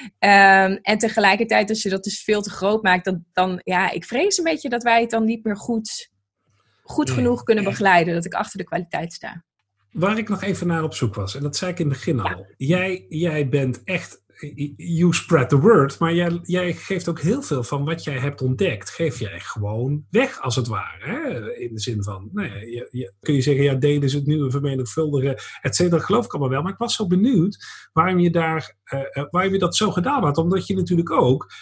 Um, 0.00 0.78
en 0.82 0.98
tegelijkertijd, 0.98 1.68
als 1.68 1.82
je 1.82 1.88
dat 1.88 2.04
dus 2.04 2.22
veel 2.22 2.42
te 2.42 2.50
groot 2.50 2.82
maakt, 2.82 3.04
dan, 3.04 3.24
dan 3.32 3.60
ja, 3.64 3.90
ik 3.90 4.04
vrees 4.04 4.38
een 4.38 4.44
beetje 4.44 4.68
dat 4.68 4.82
wij 4.82 5.00
het 5.00 5.10
dan 5.10 5.24
niet 5.24 5.44
meer 5.44 5.56
goed, 5.56 6.10
goed 6.82 7.06
nee, 7.06 7.14
genoeg 7.14 7.42
kunnen 7.42 7.64
nee. 7.64 7.72
begeleiden. 7.72 8.14
Dat 8.14 8.24
ik 8.24 8.34
achter 8.34 8.58
de 8.58 8.64
kwaliteit 8.64 9.12
sta. 9.12 9.44
Waar 9.92 10.18
ik 10.18 10.28
nog 10.28 10.42
even 10.42 10.66
naar 10.66 10.82
op 10.82 10.94
zoek 10.94 11.14
was, 11.14 11.34
en 11.34 11.42
dat 11.42 11.56
zei 11.56 11.70
ik 11.70 11.78
in 11.78 11.88
het 11.88 11.94
begin 11.94 12.20
al. 12.20 12.46
Jij, 12.56 13.06
jij 13.08 13.48
bent 13.48 13.84
echt 13.84 14.22
you 14.76 15.14
spread 15.14 15.48
the 15.48 15.60
word, 15.60 15.98
maar 15.98 16.14
jij, 16.14 16.40
jij, 16.42 16.72
geeft 16.72 17.08
ook 17.08 17.20
heel 17.20 17.42
veel 17.42 17.62
van 17.62 17.84
wat 17.84 18.04
jij 18.04 18.18
hebt 18.18 18.42
ontdekt, 18.42 18.90
geef 18.90 19.18
jij 19.18 19.40
gewoon 19.40 20.06
weg, 20.10 20.40
als 20.40 20.56
het 20.56 20.66
ware. 20.66 21.04
Hè? 21.06 21.54
In 21.54 21.74
de 21.74 21.80
zin 21.80 22.02
van, 22.02 22.28
nou 22.32 22.48
ja, 22.48 22.86
je, 22.90 23.12
kun 23.20 23.34
je 23.34 23.40
zeggen, 23.40 23.64
ja, 23.64 23.74
delen 23.74 24.02
is 24.02 24.12
het 24.12 24.26
nieuwe 24.26 24.50
vermenigvuldigen, 24.50 25.36
et 25.62 25.76
cetera. 25.76 26.00
Geloof 26.00 26.24
ik 26.24 26.32
allemaal 26.32 26.50
wel. 26.50 26.62
Maar 26.62 26.72
ik 26.72 26.78
was 26.78 26.94
zo 26.94 27.06
benieuwd 27.06 27.66
waarom 27.92 28.18
je, 28.18 28.30
daar, 28.30 28.76
uh, 28.92 29.24
waarom 29.30 29.52
je 29.52 29.58
dat 29.58 29.76
zo 29.76 29.90
gedaan 29.90 30.24
had. 30.24 30.38
Omdat 30.38 30.66
je 30.66 30.76
natuurlijk 30.76 31.10
ook, 31.10 31.52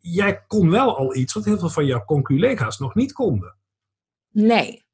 jij 0.00 0.44
kon 0.46 0.70
wel 0.70 0.96
al 0.96 1.16
iets 1.16 1.34
wat 1.34 1.44
heel 1.44 1.58
veel 1.58 1.70
van 1.70 1.86
jouw 1.86 2.04
conculega's 2.04 2.78
nog 2.78 2.94
niet 2.94 3.12
konden. 3.12 3.56
Nee. 4.30 4.84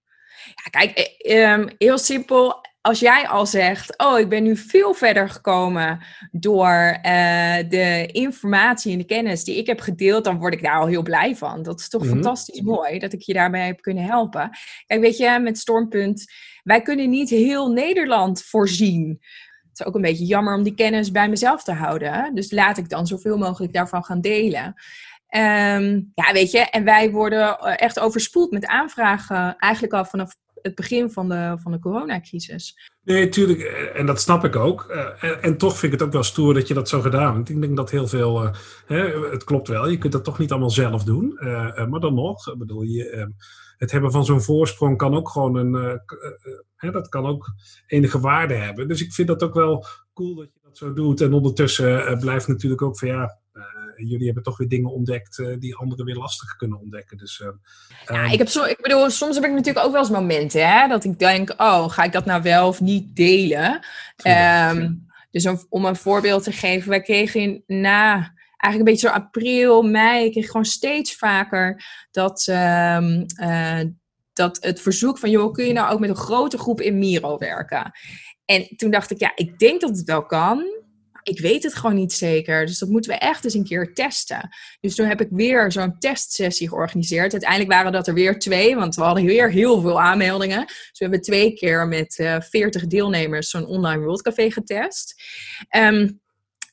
Ja, 0.44 0.70
kijk, 0.70 1.16
um, 1.26 1.68
heel 1.78 1.98
simpel 1.98 2.60
als 2.88 3.00
jij 3.00 3.28
al 3.28 3.46
zegt, 3.46 3.98
oh, 3.98 4.18
ik 4.18 4.28
ben 4.28 4.42
nu 4.42 4.56
veel 4.56 4.94
verder 4.94 5.28
gekomen 5.28 6.00
door 6.30 6.98
uh, 7.02 7.56
de 7.68 8.08
informatie 8.12 8.92
en 8.92 8.98
de 8.98 9.04
kennis 9.04 9.44
die 9.44 9.56
ik 9.56 9.66
heb 9.66 9.80
gedeeld, 9.80 10.24
dan 10.24 10.38
word 10.38 10.54
ik 10.54 10.62
daar 10.62 10.80
al 10.80 10.86
heel 10.86 11.02
blij 11.02 11.36
van. 11.36 11.62
Dat 11.62 11.80
is 11.80 11.88
toch 11.88 12.02
mm-hmm. 12.02 12.22
fantastisch 12.22 12.60
mooi 12.60 12.98
dat 12.98 13.12
ik 13.12 13.20
je 13.20 13.32
daarbij 13.32 13.66
heb 13.66 13.80
kunnen 13.80 14.04
helpen. 14.04 14.50
Kijk, 14.86 15.00
weet 15.00 15.16
je, 15.16 15.38
met 15.38 15.58
Stormpunt, 15.58 16.32
wij 16.62 16.82
kunnen 16.82 17.10
niet 17.10 17.30
heel 17.30 17.70
Nederland 17.70 18.42
voorzien. 18.42 19.18
Het 19.68 19.80
is 19.80 19.86
ook 19.86 19.94
een 19.94 20.02
beetje 20.02 20.24
jammer 20.24 20.54
om 20.54 20.62
die 20.62 20.74
kennis 20.74 21.10
bij 21.10 21.28
mezelf 21.28 21.62
te 21.62 21.72
houden. 21.72 22.34
Dus 22.34 22.50
laat 22.50 22.78
ik 22.78 22.88
dan 22.88 23.06
zoveel 23.06 23.38
mogelijk 23.38 23.72
daarvan 23.72 24.04
gaan 24.04 24.20
delen. 24.20 24.64
Um, 25.30 26.12
ja, 26.14 26.32
weet 26.32 26.50
je, 26.50 26.58
en 26.58 26.84
wij 26.84 27.10
worden 27.10 27.58
echt 27.58 27.98
overspoeld 27.98 28.50
met 28.50 28.66
aanvragen, 28.66 29.56
eigenlijk 29.56 29.92
al 29.92 30.04
vanaf 30.04 30.34
het 30.62 30.74
begin 30.74 31.10
van 31.10 31.28
de, 31.28 31.56
van 31.62 31.72
de 31.72 31.78
coronacrisis. 31.78 32.90
Nee, 33.02 33.28
tuurlijk. 33.28 33.60
En 33.94 34.06
dat 34.06 34.20
snap 34.20 34.44
ik 34.44 34.56
ook. 34.56 34.82
En, 35.20 35.42
en, 35.42 35.56
toch 35.56 35.78
vind 35.78 35.92
ik 35.92 35.98
het 35.98 36.08
ook 36.08 36.14
wel 36.14 36.22
stoer 36.22 36.54
dat 36.54 36.68
je 36.68 36.74
dat 36.74 36.88
zo 36.88 37.00
gedaan 37.00 37.34
hebt. 37.34 37.48
Ik 37.48 37.60
denk 37.60 37.76
dat 37.76 37.90
heel 37.90 38.06
veel... 38.06 38.44
Uh, 38.44 38.50
hè, 38.86 39.30
het 39.30 39.44
klopt 39.44 39.68
wel, 39.68 39.88
je 39.88 39.98
kunt 39.98 40.12
dat 40.12 40.24
toch 40.24 40.38
niet 40.38 40.50
allemaal 40.50 40.70
zelf 40.70 41.04
doen. 41.04 41.36
Maar 41.88 42.00
dan 42.00 42.14
nog, 42.14 42.56
bedoel 42.56 42.82
je... 42.82 43.12
Uh, 43.12 43.24
het 43.76 43.90
hebben 43.90 44.12
van 44.12 44.24
zo'n 44.24 44.42
voorsprong 44.42 44.96
kan 44.96 45.14
ook 45.14 45.28
gewoon 45.28 45.56
een... 45.56 46.00
dat 46.92 47.08
kan 47.08 47.26
ook 47.26 47.52
enige 47.86 48.20
waarde 48.20 48.54
hebben. 48.54 48.88
Dus 48.88 49.02
ik 49.02 49.12
vind 49.12 49.28
dat 49.28 49.42
ook 49.42 49.54
wel 49.54 49.86
cool 50.14 50.34
dat 50.34 50.48
je 50.52 50.60
dat 50.62 50.76
zo 50.76 50.92
doet. 50.92 51.20
En 51.20 51.32
ondertussen 51.32 52.18
blijft 52.18 52.48
natuurlijk 52.48 52.82
ook 52.82 52.98
van 52.98 53.08
ja 53.08 53.38
jullie 54.06 54.26
hebben 54.26 54.42
toch 54.42 54.56
weer 54.58 54.68
dingen 54.68 54.92
ontdekt 54.92 55.38
uh, 55.38 55.56
die 55.58 55.76
anderen 55.76 56.04
weer 56.04 56.16
lastig 56.16 56.56
kunnen 56.56 56.80
ontdekken. 56.80 57.16
Dus, 57.16 57.38
uh, 57.38 57.48
ja, 58.06 58.24
um... 58.24 58.32
ik, 58.32 58.38
heb 58.38 58.48
zo, 58.48 58.64
ik 58.64 58.80
bedoel, 58.80 59.10
soms 59.10 59.34
heb 59.34 59.44
ik 59.44 59.50
natuurlijk 59.50 59.86
ook 59.86 59.92
wel 59.92 60.00
eens 60.00 60.10
momenten 60.10 60.68
hè, 60.68 60.88
dat 60.88 61.04
ik 61.04 61.18
denk, 61.18 61.54
oh, 61.56 61.90
ga 61.90 62.04
ik 62.04 62.12
dat 62.12 62.24
nou 62.24 62.42
wel 62.42 62.68
of 62.68 62.80
niet 62.80 63.16
delen? 63.16 63.80
Um, 64.26 65.06
Dus 65.30 65.46
om, 65.46 65.66
om 65.68 65.84
een 65.84 65.96
voorbeeld 65.96 66.42
te 66.42 66.52
geven, 66.52 66.88
wij 66.88 67.00
kregen 67.00 67.40
in, 67.40 67.62
na 67.66 68.36
eigenlijk 68.58 68.78
een 68.78 68.84
beetje 68.84 69.08
zo 69.08 69.14
april, 69.14 69.82
mei, 69.82 70.24
ik 70.24 70.32
kreeg 70.32 70.46
gewoon 70.46 70.64
steeds 70.64 71.16
vaker 71.16 71.84
dat, 72.10 72.46
ehm, 72.46 73.24
eh, 73.36 73.80
dat 74.32 74.58
het 74.60 74.80
verzoek 74.80 75.18
van, 75.18 75.30
joh, 75.30 75.52
kun 75.52 75.66
je 75.66 75.72
nou 75.72 75.92
ook 75.92 76.00
met 76.00 76.08
een 76.08 76.16
grote 76.16 76.58
groep 76.58 76.80
in 76.80 76.98
Miro 76.98 77.38
werken? 77.38 77.92
En 78.44 78.66
toen 78.76 78.90
dacht 78.90 79.10
ik, 79.10 79.18
ja, 79.18 79.32
ik 79.34 79.58
denk 79.58 79.80
dat 79.80 79.96
het 79.96 80.04
wel 80.04 80.26
kan 80.26 80.64
ik 81.28 81.40
weet 81.40 81.62
het 81.62 81.74
gewoon 81.74 81.96
niet 81.96 82.12
zeker. 82.12 82.66
Dus 82.66 82.78
dat 82.78 82.88
moeten 82.88 83.10
we 83.10 83.18
echt 83.18 83.44
eens 83.44 83.54
een 83.54 83.64
keer 83.64 83.94
testen. 83.94 84.48
Dus 84.80 84.94
toen 84.94 85.06
heb 85.06 85.20
ik 85.20 85.28
weer 85.30 85.72
zo'n 85.72 85.98
testsessie 85.98 86.68
georganiseerd. 86.68 87.32
Uiteindelijk 87.32 87.72
waren 87.72 87.92
dat 87.92 88.06
er 88.06 88.14
weer 88.14 88.38
twee, 88.38 88.76
want 88.76 88.94
we 88.94 89.02
hadden 89.02 89.24
weer 89.24 89.50
heel 89.50 89.80
veel 89.80 90.00
aanmeldingen. 90.00 90.66
Dus 90.66 90.98
we 90.98 91.04
hebben 91.04 91.20
twee 91.20 91.54
keer 91.54 91.86
met 91.86 92.18
uh, 92.18 92.34
eh, 92.34 92.42
40 92.42 92.86
deelnemers 92.86 93.50
zo'n 93.50 93.66
online 93.66 94.02
World 94.02 94.22
Café 94.22 94.50
getest. 94.50 95.22
Ehm, 95.68 96.10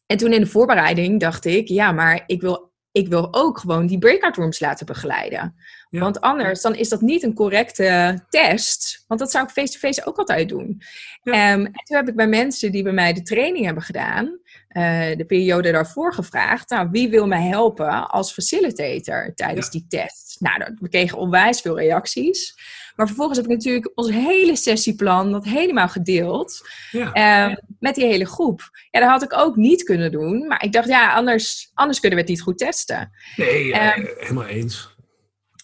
en 0.05 0.17
toen 0.17 0.33
in 0.33 0.41
de 0.41 0.47
voorbereiding 0.47 1.19
dacht 1.19 1.45
ik, 1.45 1.67
ja, 1.67 1.91
maar 1.91 2.23
ik 2.25 2.41
wil 2.41 2.73
ik 2.95 3.07
wil 3.07 3.33
ook 3.33 3.57
gewoon 3.57 3.87
die 3.87 3.97
breakout 3.97 4.35
rooms 4.35 4.59
laten 4.59 4.85
begeleiden. 4.85 5.55
Want 5.89 6.21
anders 6.21 6.61
dan 6.61 6.75
is 6.75 6.89
dat 6.89 7.01
niet 7.01 7.23
een 7.23 7.33
correcte 7.33 8.19
test. 8.29 9.03
Want 9.07 9.19
dat 9.19 9.31
zou 9.31 9.43
ik 9.43 9.51
face-to-face 9.51 10.05
ook 10.05 10.17
altijd 10.17 10.49
doen. 10.49 10.81
Ehm, 11.23 11.65
en 11.65 11.71
toen 11.83 11.97
heb 11.97 12.07
ik 12.07 12.15
bij 12.15 12.27
mensen 12.27 12.71
die 12.71 12.83
bij 12.83 12.93
mij 12.93 13.13
de 13.13 13.21
training 13.21 13.65
hebben 13.65 13.83
gedaan, 13.83 14.39
uh, 14.75 15.17
de 15.17 15.25
periode 15.27 15.71
daarvoor 15.71 16.13
gevraagd. 16.13 16.69
Nou, 16.69 16.87
wie 16.91 17.09
wil 17.09 17.27
mij 17.27 17.41
helpen 17.41 18.09
als 18.09 18.33
facilitator 18.33 19.31
tijdens 19.35 19.69
die 19.69 19.85
test? 19.87 20.35
Nou, 20.39 20.75
we 20.79 20.89
kregen 20.89 21.17
onwijs 21.17 21.61
veel 21.61 21.79
reacties. 21.79 22.55
Maar 22.95 23.07
vervolgens 23.07 23.37
heb 23.37 23.45
ik 23.45 23.51
natuurlijk 23.51 23.91
ons 23.95 24.11
hele 24.11 24.55
sessieplan, 24.55 25.31
dat 25.31 25.45
helemaal 25.45 25.87
gedeeld. 25.87 26.69
Ja. 26.91 27.11
Ehm, 27.11 27.55
met 27.79 27.95
die 27.95 28.05
hele 28.05 28.25
groep. 28.25 28.69
Ja, 28.91 28.99
dat 28.99 29.09
had 29.09 29.23
ik 29.23 29.33
ook 29.33 29.55
niet 29.55 29.83
kunnen 29.83 30.11
doen. 30.11 30.47
Maar 30.47 30.63
ik 30.63 30.71
dacht, 30.71 30.87
ja, 30.87 31.13
anders, 31.13 31.71
anders 31.73 31.99
kunnen 31.99 32.17
we 32.17 32.23
het 32.23 32.33
niet 32.33 32.43
goed 32.43 32.57
testen. 32.57 33.11
Nee, 33.35 33.97
um, 33.97 34.09
helemaal 34.17 34.45
eens. 34.45 34.95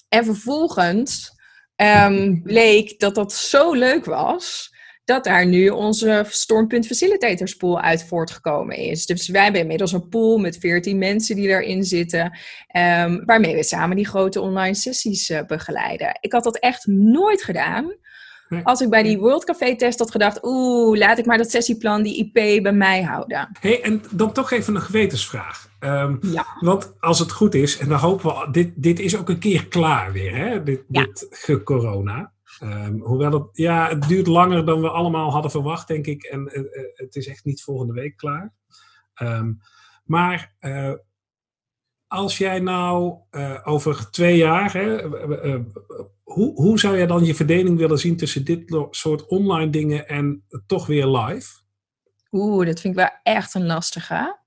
En 0.09 0.25
vervolgens 0.25 1.31
um, 1.75 2.41
bleek 2.43 2.99
dat 2.99 3.15
dat 3.15 3.33
zo 3.33 3.73
leuk 3.73 4.05
was 4.05 4.70
dat 5.11 5.23
daar 5.23 5.45
nu 5.45 5.69
onze 5.69 6.25
Stormpunt 6.29 6.87
Facilitators 6.87 7.55
pool 7.55 7.81
uit 7.81 8.05
voortgekomen 8.07 8.75
is. 8.75 9.05
Dus 9.05 9.27
wij 9.27 9.43
hebben 9.43 9.61
inmiddels 9.61 9.91
een 9.91 10.09
pool 10.09 10.37
met 10.37 10.57
14 10.57 10.97
mensen 10.97 11.35
die 11.35 11.47
daarin 11.47 11.83
zitten, 11.83 12.25
um, 12.77 13.25
waarmee 13.25 13.55
we 13.55 13.63
samen 13.63 13.95
die 13.95 14.07
grote 14.07 14.41
online 14.41 14.73
sessies 14.73 15.29
uh, 15.29 15.39
begeleiden. 15.47 16.17
Ik 16.19 16.31
had 16.31 16.43
dat 16.43 16.57
echt 16.57 16.87
nooit 16.87 17.43
gedaan. 17.43 17.99
Als 18.63 18.81
ik 18.81 18.89
bij 18.89 19.03
die 19.03 19.19
World 19.19 19.43
Café 19.43 19.75
test 19.75 19.99
had 19.99 20.11
gedacht, 20.11 20.39
oeh, 20.43 20.97
laat 20.97 21.17
ik 21.17 21.25
maar 21.25 21.37
dat 21.37 21.51
sessieplan, 21.51 22.03
die 22.03 22.17
IP 22.17 22.63
bij 22.63 22.73
mij 22.73 23.03
houden. 23.03 23.49
hey, 23.59 23.81
en 23.81 24.01
dan 24.11 24.31
toch 24.31 24.51
even 24.51 24.75
een 24.75 24.81
gewetensvraag. 24.81 25.69
Um, 25.79 26.19
ja. 26.21 26.45
Want 26.59 26.93
als 26.99 27.19
het 27.19 27.31
goed 27.31 27.55
is, 27.55 27.77
en 27.77 27.89
dan 27.89 27.97
hopen 27.99 28.25
we, 28.25 28.51
dit, 28.51 28.71
dit 28.75 28.99
is 28.99 29.17
ook 29.17 29.29
een 29.29 29.39
keer 29.39 29.67
klaar 29.67 30.11
weer, 30.11 30.35
hè? 30.35 30.63
Dit, 30.63 30.83
ja. 30.87 31.01
dit 31.01 31.63
corona. 31.63 32.31
Um, 32.63 33.01
hoewel 33.01 33.31
het, 33.31 33.49
ja, 33.51 33.89
het 33.89 34.07
duurt 34.07 34.27
langer 34.27 34.65
dan 34.65 34.81
we 34.81 34.89
allemaal 34.89 35.31
hadden 35.31 35.51
verwacht, 35.51 35.87
denk 35.87 36.05
ik. 36.05 36.23
En 36.23 36.49
uh, 36.53 36.63
het 36.93 37.15
is 37.15 37.27
echt 37.27 37.45
niet 37.45 37.63
volgende 37.63 37.93
week 37.93 38.17
klaar. 38.17 38.53
Um, 39.21 39.59
maar 40.03 40.55
uh, 40.59 40.93
als 42.07 42.37
jij 42.37 42.59
nou 42.59 43.19
over 43.63 44.11
twee 44.11 44.37
jaar, 44.37 44.73
hè, 44.73 45.07
hoe, 46.23 46.53
hoe 46.53 46.79
zou 46.79 46.97
jij 46.97 47.07
dan 47.07 47.23
je 47.23 47.35
verdeling 47.35 47.77
willen 47.77 47.97
zien 47.97 48.17
tussen 48.17 48.45
dit 48.45 48.85
soort 48.89 49.25
online 49.25 49.69
dingen 49.69 50.07
en 50.07 50.43
toch 50.65 50.85
weer 50.85 51.07
live? 51.07 51.59
Oeh, 52.31 52.65
dat 52.65 52.79
vind 52.79 52.93
ik 52.93 52.99
wel 52.99 53.19
echt 53.23 53.53
een 53.53 53.65
lastige. 53.65 54.39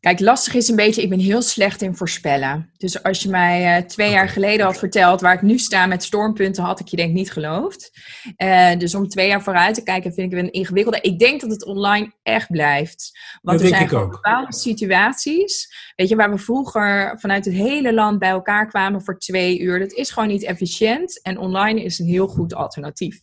Kijk, 0.00 0.20
lastig 0.20 0.54
is 0.54 0.68
een 0.68 0.76
beetje, 0.76 1.02
ik 1.02 1.08
ben 1.08 1.18
heel 1.18 1.42
slecht 1.42 1.82
in 1.82 1.96
voorspellen. 1.96 2.70
Dus 2.76 3.02
als 3.02 3.22
je 3.22 3.28
mij 3.28 3.78
uh, 3.78 3.86
twee 3.86 4.10
jaar 4.10 4.28
geleden 4.28 4.66
had 4.66 4.78
verteld 4.78 5.20
waar 5.20 5.34
ik 5.34 5.42
nu 5.42 5.58
sta 5.58 5.86
met 5.86 6.02
stormpunten, 6.02 6.64
had 6.64 6.80
ik 6.80 6.88
je 6.88 6.96
denk 6.96 7.08
ik 7.08 7.14
niet 7.14 7.32
geloofd. 7.32 7.90
Uh, 8.36 8.76
dus 8.78 8.94
om 8.94 9.08
twee 9.08 9.28
jaar 9.28 9.42
vooruit 9.42 9.74
te 9.74 9.82
kijken 9.82 10.12
vind 10.12 10.32
ik 10.32 10.38
een 10.38 10.52
ingewikkelde. 10.52 11.00
Ik 11.00 11.18
denk 11.18 11.40
dat 11.40 11.50
het 11.50 11.64
online 11.64 12.12
echt 12.22 12.50
blijft. 12.50 13.10
Want 13.42 13.58
dat 13.58 13.70
er 13.70 13.76
zijn 13.76 14.08
bepaalde 14.10 14.54
situaties, 14.54 15.68
weet 15.96 16.08
je, 16.08 16.16
waar 16.16 16.30
we 16.30 16.38
vroeger 16.38 17.18
vanuit 17.18 17.44
het 17.44 17.54
hele 17.54 17.94
land 17.94 18.18
bij 18.18 18.30
elkaar 18.30 18.68
kwamen 18.68 19.02
voor 19.02 19.18
twee 19.18 19.58
uur. 19.58 19.78
Dat 19.78 19.92
is 19.92 20.10
gewoon 20.10 20.28
niet 20.28 20.44
efficiënt 20.44 21.22
en 21.22 21.38
online 21.38 21.82
is 21.82 21.98
een 21.98 22.06
heel 22.06 22.26
goed 22.26 22.54
alternatief. 22.54 23.20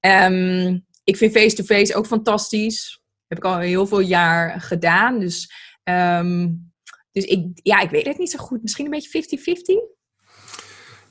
Um, 0.00 0.86
ik 1.04 1.16
vind 1.16 1.32
face-to-face 1.32 1.80
-face 1.80 1.94
ook 1.94 2.06
fantastisch 2.06 2.97
heb 3.28 3.38
ik 3.38 3.44
al 3.44 3.58
heel 3.58 3.86
veel 3.86 4.00
jaar 4.00 4.60
gedaan. 4.60 5.18
Dus, 5.18 5.52
um, 5.84 6.70
dus 7.12 7.24
ik, 7.24 7.60
ja, 7.62 7.80
ik 7.80 7.90
weet 7.90 8.06
het 8.06 8.18
niet 8.18 8.30
zo 8.30 8.38
goed. 8.38 8.62
Misschien 8.62 8.84
een 8.84 8.90
beetje 8.90 9.88
50-50. 9.92 9.96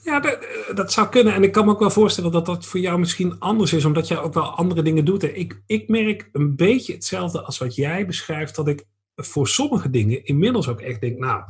Ja, 0.03 0.19
dat, 0.19 0.47
dat, 0.75 0.91
zou 0.91 1.09
kunnen. 1.09 1.33
En 1.33 1.43
ik 1.43 1.51
kan 1.51 1.65
me 1.65 1.71
ook 1.71 1.79
wel 1.79 1.89
voorstellen 1.89 2.31
dat 2.31 2.45
dat 2.45 2.65
voor 2.65 2.79
jou 2.79 2.99
misschien 2.99 3.39
anders 3.39 3.73
is, 3.73 3.85
omdat 3.85 4.07
jij 4.07 4.19
ook 4.19 4.33
wel 4.33 4.43
andere 4.55 4.81
dingen 4.81 5.05
doet. 5.05 5.23
Ik, 5.23 5.61
ik 5.65 5.87
merk 5.87 6.29
een 6.31 6.55
beetje 6.55 6.93
hetzelfde 6.93 7.41
als 7.41 7.57
wat 7.57 7.75
jij 7.75 8.05
beschrijft, 8.05 8.55
dat 8.55 8.67
ik 8.67 8.85
voor 9.15 9.47
sommige 9.47 9.89
dingen 9.89 10.25
inmiddels 10.25 10.67
ook 10.67 10.81
echt 10.81 11.01
denk, 11.01 11.17
nou, 11.17 11.43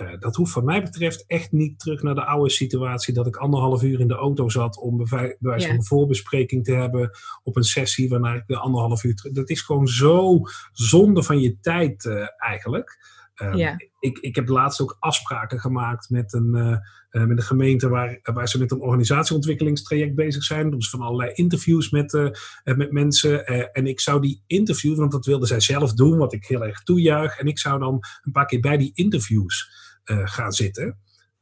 uh, 0.00 0.10
dat 0.18 0.36
hoeft 0.36 0.54
wat 0.54 0.64
mij 0.64 0.82
betreft 0.82 1.24
echt 1.26 1.52
niet 1.52 1.78
terug 1.78 2.02
naar 2.02 2.14
de 2.14 2.24
oude 2.24 2.50
situatie 2.50 3.14
dat 3.14 3.26
ik 3.26 3.36
anderhalf 3.36 3.82
uur 3.82 4.00
in 4.00 4.08
de 4.08 4.14
auto 4.14 4.48
zat 4.48 4.78
om 4.78 4.96
bij 4.96 5.36
wijze 5.40 5.66
van 5.66 5.76
een 5.76 5.84
voorbespreking 5.84 6.64
te 6.64 6.74
hebben 6.74 7.10
op 7.42 7.56
een 7.56 7.62
sessie 7.62 8.08
waarna 8.08 8.34
ik 8.34 8.46
de 8.46 8.56
anderhalf 8.56 9.04
uur 9.04 9.14
terug. 9.14 9.32
Dat 9.32 9.50
is 9.50 9.60
gewoon 9.60 9.86
zo 9.86 10.40
zonde 10.72 11.22
van 11.22 11.40
je 11.40 11.60
tijd 11.60 12.04
uh, 12.04 12.26
eigenlijk. 12.36 13.14
Uh, 13.42 13.74
ik, 14.00 14.18
ik 14.18 14.34
heb 14.34 14.48
laatst 14.48 14.80
ook 14.80 14.96
afspraken 15.00 15.60
gemaakt 15.60 16.10
met 16.10 16.32
een, 16.32 16.50
uh, 16.54 17.24
met 17.24 17.38
een 17.38 17.42
gemeente 17.42 17.88
waar, 17.88 18.18
waar 18.22 18.48
ze 18.48 18.58
met 18.58 18.70
een 18.70 18.80
organisatieontwikkelingstraject 18.80 20.14
bezig 20.14 20.42
zijn. 20.42 20.70
Dus 20.70 20.90
van 20.90 21.00
allerlei 21.00 21.30
interviews 21.32 21.90
met, 21.90 22.12
uh, 22.12 22.30
met 22.64 22.92
mensen. 22.92 23.46
en 23.72 23.86
ik 23.86 24.00
zou 24.00 24.20
die 24.20 24.42
interviews, 24.46 24.98
want 24.98 25.12
dat 25.12 25.26
wilden 25.26 25.48
zij 25.48 25.60
zelf 25.60 25.92
doen, 25.92 26.18
wat 26.18 26.32
ik 26.32 26.46
heel 26.46 26.64
erg 26.64 26.82
toejuich. 26.82 27.38
En 27.38 27.46
ik 27.46 27.58
zou 27.58 27.78
dan 27.78 28.00
een 28.22 28.32
paar 28.32 28.46
keer 28.46 28.60
bij 28.60 28.76
die 28.76 28.92
interviews 28.94 29.84
gaan 30.06 30.52
zitten. 30.52 30.98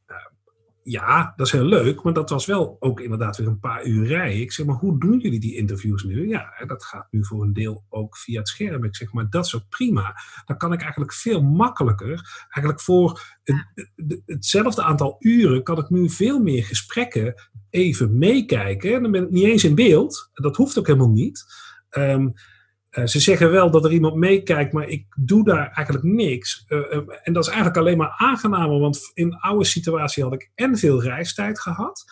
Uh, 0.07 0.17
ja, 0.83 1.33
dat 1.35 1.45
is 1.45 1.51
heel 1.51 1.65
leuk, 1.65 2.03
maar 2.03 2.13
dat 2.13 2.29
was 2.29 2.45
wel 2.45 2.77
ook 2.79 2.99
inderdaad 2.99 3.37
weer 3.37 3.47
een 3.47 3.59
paar 3.59 3.85
uur 3.85 4.07
rijden. 4.07 4.41
Ik 4.41 4.51
zeg 4.51 4.65
maar, 4.65 4.75
hoe 4.75 4.99
doen 4.99 5.19
jullie 5.19 5.39
die 5.39 5.55
interviews 5.55 6.03
nu? 6.03 6.27
Ja, 6.27 6.63
dat 6.67 6.83
gaat 6.83 7.07
nu 7.11 7.25
voor 7.25 7.43
een 7.43 7.53
deel 7.53 7.85
ook 7.89 8.17
via 8.17 8.39
het 8.39 8.47
scherm. 8.47 8.83
Ik 8.83 8.95
zeg 8.95 9.13
maar, 9.13 9.29
dat 9.29 9.45
is 9.45 9.55
ook 9.55 9.69
prima. 9.69 10.15
Dan 10.45 10.57
kan 10.57 10.73
ik 10.73 10.81
eigenlijk 10.81 11.13
veel 11.13 11.41
makkelijker, 11.41 12.45
eigenlijk 12.49 12.81
voor 12.81 13.37
het, 13.43 14.21
hetzelfde 14.25 14.83
aantal 14.83 15.15
uren, 15.19 15.63
kan 15.63 15.77
ik 15.77 15.89
nu 15.89 16.09
veel 16.09 16.39
meer 16.39 16.63
gesprekken 16.63 17.33
even 17.69 18.17
meekijken. 18.17 19.01
Dan 19.01 19.11
ben 19.11 19.23
ik 19.23 19.29
niet 19.29 19.45
eens 19.45 19.63
in 19.63 19.75
beeld. 19.75 20.29
Dat 20.33 20.55
hoeft 20.55 20.79
ook 20.79 20.87
helemaal 20.87 21.09
niet. 21.09 21.45
Um, 21.97 22.33
uh, 22.97 23.05
ze 23.05 23.19
zeggen 23.19 23.51
wel 23.51 23.71
dat 23.71 23.85
er 23.85 23.91
iemand 23.91 24.15
meekijkt, 24.15 24.73
maar 24.73 24.87
ik 24.87 25.05
doe 25.15 25.43
daar 25.43 25.71
eigenlijk 25.71 26.05
niks. 26.05 26.65
Uh, 26.67 26.79
uh, 26.79 27.01
en 27.23 27.33
dat 27.33 27.43
is 27.43 27.49
eigenlijk 27.49 27.77
alleen 27.77 27.97
maar 27.97 28.13
aangenamer, 28.17 28.79
want 28.79 29.11
in 29.13 29.29
de 29.29 29.41
oude 29.41 29.65
situatie 29.65 30.23
had 30.23 30.33
ik 30.33 30.51
en 30.55 30.77
veel 30.77 31.01
reistijd 31.01 31.59
gehad. 31.59 32.03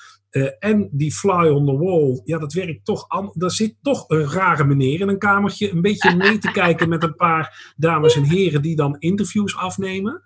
en 0.60 0.90
die 0.92 1.14
fly 1.14 1.48
on 1.48 1.66
the 1.66 1.78
wall, 1.78 2.22
ja, 2.24 2.38
dat 2.38 2.54
werkt 2.54 2.86
toch. 2.86 3.08
Daar 3.34 3.52
zit 3.52 3.76
toch 3.82 4.10
een 4.10 4.30
rare 4.30 4.64
meneer 4.64 5.00
in 5.00 5.08
een 5.08 5.18
kamertje, 5.18 5.72
een 5.72 5.82
beetje 5.82 6.16
mee 6.16 6.38
te 6.38 6.52
kijken 6.52 6.90
met 6.90 7.04
een 7.04 7.16
paar 7.16 7.74
dames 7.76 8.16
en 8.16 8.24
heren 8.24 8.62
die 8.62 8.76
dan 8.76 8.96
interviews 9.00 9.56
afnemen. 9.56 10.22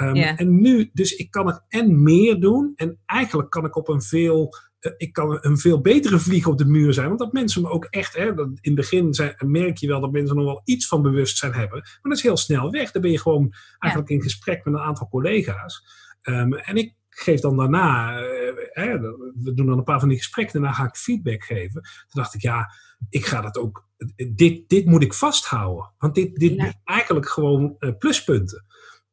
Um, 0.00 0.14
yeah. 0.14 0.40
En 0.40 0.60
nu, 0.60 0.90
dus 0.92 1.16
ik 1.16 1.30
kan 1.30 1.48
er 1.48 1.64
en 1.68 2.02
meer 2.02 2.40
doen. 2.40 2.72
En 2.76 2.98
eigenlijk 3.06 3.50
kan 3.50 3.64
ik 3.64 3.76
op 3.76 3.88
een 3.88 4.02
veel 4.02 4.48
eh, 4.48 4.67
ik 4.96 5.12
kan 5.12 5.38
een 5.40 5.58
veel 5.58 5.80
betere 5.80 6.18
vlieg 6.18 6.46
op 6.46 6.58
de 6.58 6.64
muur 6.64 6.92
zijn. 6.92 7.06
Want 7.06 7.18
dat 7.18 7.32
mensen 7.32 7.62
me 7.62 7.70
ook 7.70 7.84
echt, 7.84 8.16
hè, 8.16 8.34
dat 8.34 8.46
in 8.46 8.58
het 8.60 8.74
begin 8.74 9.14
zijn, 9.14 9.34
merk 9.38 9.76
je 9.76 9.86
wel 9.86 10.00
dat 10.00 10.12
mensen 10.12 10.36
nog 10.36 10.44
wel 10.44 10.60
iets 10.64 10.86
van 10.86 11.02
bewustzijn 11.02 11.54
hebben. 11.54 11.78
Maar 11.78 11.98
dat 12.02 12.16
is 12.16 12.22
heel 12.22 12.36
snel 12.36 12.70
weg. 12.70 12.90
Dan 12.90 13.02
ben 13.02 13.10
je 13.10 13.20
gewoon 13.20 13.52
eigenlijk 13.78 14.12
in 14.12 14.22
gesprek 14.22 14.64
met 14.64 14.74
een 14.74 14.80
aantal 14.80 15.08
collega's. 15.08 15.84
Um, 16.22 16.54
en 16.54 16.76
ik 16.76 16.94
geef 17.08 17.40
dan 17.40 17.56
daarna, 17.56 18.20
uh, 18.20 18.26
hè, 18.72 18.98
we 19.00 19.52
doen 19.54 19.66
dan 19.66 19.78
een 19.78 19.84
paar 19.84 20.00
van 20.00 20.08
die 20.08 20.18
gesprekken, 20.18 20.60
daarna 20.60 20.76
ga 20.76 20.84
ik 20.84 20.96
feedback 20.96 21.44
geven. 21.44 21.82
Toen 21.82 22.22
dacht 22.22 22.34
ik, 22.34 22.42
ja, 22.42 22.72
ik 23.08 23.26
ga 23.26 23.40
dat 23.40 23.58
ook, 23.58 23.88
dit, 24.34 24.68
dit 24.68 24.84
moet 24.86 25.02
ik 25.02 25.14
vasthouden. 25.14 25.92
Want 25.98 26.14
dit, 26.14 26.36
dit 26.36 26.54
ja. 26.54 26.72
eigenlijk 26.84 27.28
gewoon 27.28 27.76
uh, 27.78 27.90
pluspunten. 27.98 28.64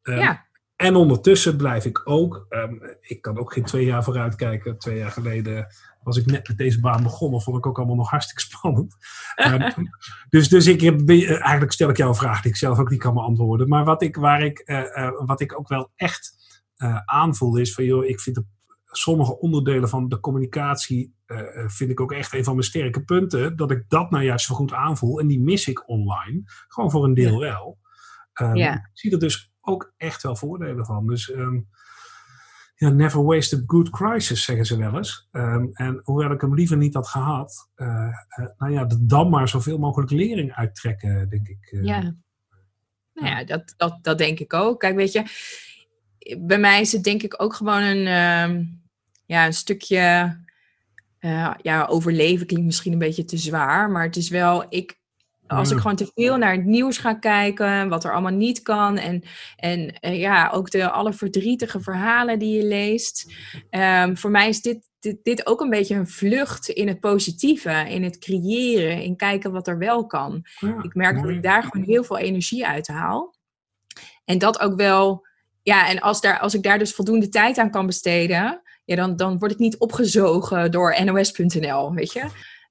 Um, 0.03 0.17
ja. 0.17 0.45
En 0.75 0.95
ondertussen 0.95 1.57
blijf 1.57 1.85
ik 1.85 2.01
ook, 2.03 2.45
um, 2.49 2.81
ik 3.01 3.21
kan 3.21 3.37
ook 3.37 3.53
geen 3.53 3.63
twee 3.63 3.85
jaar 3.85 4.03
vooruit 4.03 4.35
kijken. 4.35 4.77
Twee 4.77 4.97
jaar 4.97 5.11
geleden 5.11 5.67
was 6.03 6.17
ik 6.17 6.25
net 6.25 6.47
met 6.47 6.57
deze 6.57 6.79
baan 6.79 7.03
begonnen, 7.03 7.41
vond 7.41 7.57
ik 7.57 7.65
ook 7.65 7.77
allemaal 7.77 7.95
nog 7.95 8.09
hartstikke 8.09 8.41
spannend. 8.41 8.95
um, 9.45 9.89
dus 10.29 10.49
dus 10.49 10.67
ik 10.67 10.81
heb, 10.81 11.09
eigenlijk 11.09 11.71
stel 11.71 11.89
ik 11.89 11.97
jou 11.97 12.09
een 12.09 12.15
vraag 12.15 12.41
die 12.41 12.51
ik 12.51 12.57
zelf 12.57 12.79
ook 12.79 12.89
niet 12.89 12.99
kan 12.99 13.13
beantwoorden. 13.13 13.67
Maar 13.67 13.85
wat 13.85 14.01
ik, 14.01 14.15
waar 14.15 14.41
ik, 14.41 14.63
uh, 14.65 14.77
uh, 14.77 15.09
wat 15.25 15.41
ik 15.41 15.59
ook 15.59 15.67
wel 15.67 15.91
echt 15.95 16.35
uh, 16.77 16.99
aanvoel 17.05 17.57
is 17.57 17.73
van, 17.73 17.83
joh, 17.83 18.05
ik 18.05 18.19
vind 18.19 18.35
de, 18.35 18.45
sommige 18.85 19.39
onderdelen 19.39 19.89
van 19.89 20.09
de 20.09 20.19
communicatie 20.19 21.13
vind 21.67 21.89
ik 21.89 21.99
ook 21.99 22.11
echt 22.11 22.33
een 22.33 22.43
van 22.43 22.53
mijn 22.53 22.65
sterke 22.65 23.03
punten. 23.03 23.55
Dat 23.55 23.71
ik 23.71 23.83
dat 23.87 24.11
nou 24.11 24.23
juist 24.23 24.45
zo 24.45 24.55
goed 24.55 24.73
aanvoel. 24.73 25.19
En 25.19 25.27
die 25.27 25.39
mis 25.39 25.67
ik 25.67 25.89
online. 25.89 26.41
Gewoon 26.67 26.91
voor 26.91 27.03
een 27.03 27.13
deel 27.13 27.39
wel. 27.39 27.77
Um, 28.41 28.55
ja. 28.55 28.73
Ik 28.73 28.89
zie 28.93 29.11
er 29.11 29.19
dus 29.19 29.54
ook 29.65 29.93
echt 29.97 30.23
wel 30.23 30.35
voordelen 30.35 30.85
van. 30.85 31.07
Dus 31.07 31.29
um, 31.29 31.67
ja, 32.75 32.89
never 32.89 33.23
waste 33.23 33.55
a 33.55 33.63
good 33.65 33.89
crisis, 33.89 34.43
zeggen 34.43 34.65
ze 34.65 34.77
wel 34.77 34.97
eens. 34.97 35.27
Um, 35.31 35.69
en 35.73 36.01
hoewel 36.03 36.31
ik 36.31 36.41
hem 36.41 36.55
liever 36.55 36.77
niet 36.77 36.93
had 36.93 37.07
gehad, 37.07 37.69
uh, 37.75 37.87
uh, 38.39 38.45
nou 38.57 38.71
ja, 38.71 38.87
dan 38.99 39.29
maar 39.29 39.49
zoveel 39.49 39.77
mogelijk 39.77 40.11
lering 40.11 40.53
uittrekken, 40.53 41.29
denk 41.29 41.47
ik. 41.47 41.71
Uh, 41.71 41.83
ja. 41.83 42.15
Nou 43.13 43.27
ja, 43.27 43.43
dat, 43.43 43.73
dat, 43.77 43.97
dat 44.01 44.17
denk 44.17 44.39
ik 44.39 44.53
ook. 44.53 44.79
Kijk, 44.79 44.95
weet 44.95 45.11
je, 45.11 45.23
bij 46.39 46.59
mij 46.59 46.81
is 46.81 46.91
het 46.91 47.03
denk 47.03 47.23
ik 47.23 47.41
ook 47.41 47.53
gewoon 47.53 47.81
een, 47.81 48.07
um, 48.51 48.81
ja, 49.25 49.45
een 49.45 49.53
stukje 49.53 50.43
ja, 51.61 51.85
overleven 51.89 52.45
klinkt 52.45 52.65
misschien 52.65 52.93
een 52.93 52.99
beetje 52.99 53.25
te 53.25 53.37
zwaar, 53.37 53.91
maar 53.91 54.03
het 54.03 54.15
is 54.15 54.29
wel, 54.29 54.65
ik, 54.69 54.99
als 55.47 55.71
ik 55.71 55.77
gewoon 55.77 55.95
te 55.95 56.11
veel 56.13 56.37
naar 56.37 56.51
het 56.51 56.65
nieuws 56.65 56.97
ga 56.97 57.13
kijken, 57.13 57.89
wat 57.89 58.03
er 58.03 58.11
allemaal 58.13 58.31
niet 58.31 58.61
kan. 58.61 58.97
En, 58.97 59.23
en 59.55 59.97
uh, 60.01 60.19
ja, 60.19 60.49
ook 60.49 60.71
de 60.71 60.89
alle 60.89 61.13
verdrietige 61.13 61.79
verhalen 61.79 62.39
die 62.39 62.57
je 62.57 62.63
leest. 62.63 63.33
Um, 63.69 64.17
voor 64.17 64.31
mij 64.31 64.49
is 64.49 64.61
dit, 64.61 64.89
dit, 64.99 65.17
dit, 65.23 65.47
ook 65.47 65.61
een 65.61 65.69
beetje 65.69 65.95
een 65.95 66.07
vlucht 66.07 66.69
in 66.69 66.87
het 66.87 66.99
positieve, 66.99 67.85
in 67.89 68.03
het 68.03 68.17
creëren, 68.17 69.01
in 69.01 69.15
kijken 69.15 69.51
wat 69.51 69.67
er 69.67 69.77
wel 69.77 70.05
kan. 70.05 70.45
Ja, 70.59 70.83
ik 70.83 70.95
merk 70.95 71.15
mooi. 71.15 71.27
dat 71.27 71.35
ik 71.35 71.43
daar 71.43 71.63
gewoon 71.63 71.85
heel 71.85 72.03
veel 72.03 72.17
energie 72.17 72.67
uit 72.67 72.87
haal. 72.87 73.35
En 74.25 74.37
dat 74.37 74.59
ook 74.59 74.75
wel, 74.75 75.27
ja, 75.63 75.89
en 75.89 75.99
als, 75.99 76.21
daar, 76.21 76.39
als 76.39 76.53
ik 76.53 76.63
daar 76.63 76.79
dus 76.79 76.93
voldoende 76.93 77.29
tijd 77.29 77.57
aan 77.57 77.71
kan 77.71 77.85
besteden, 77.85 78.61
ja, 78.85 78.95
dan, 78.95 79.15
dan 79.15 79.39
word 79.39 79.51
ik 79.51 79.57
niet 79.57 79.77
opgezogen 79.77 80.71
door 80.71 81.03
nos.nl, 81.03 81.93
weet 81.93 82.13
je. 82.13 82.23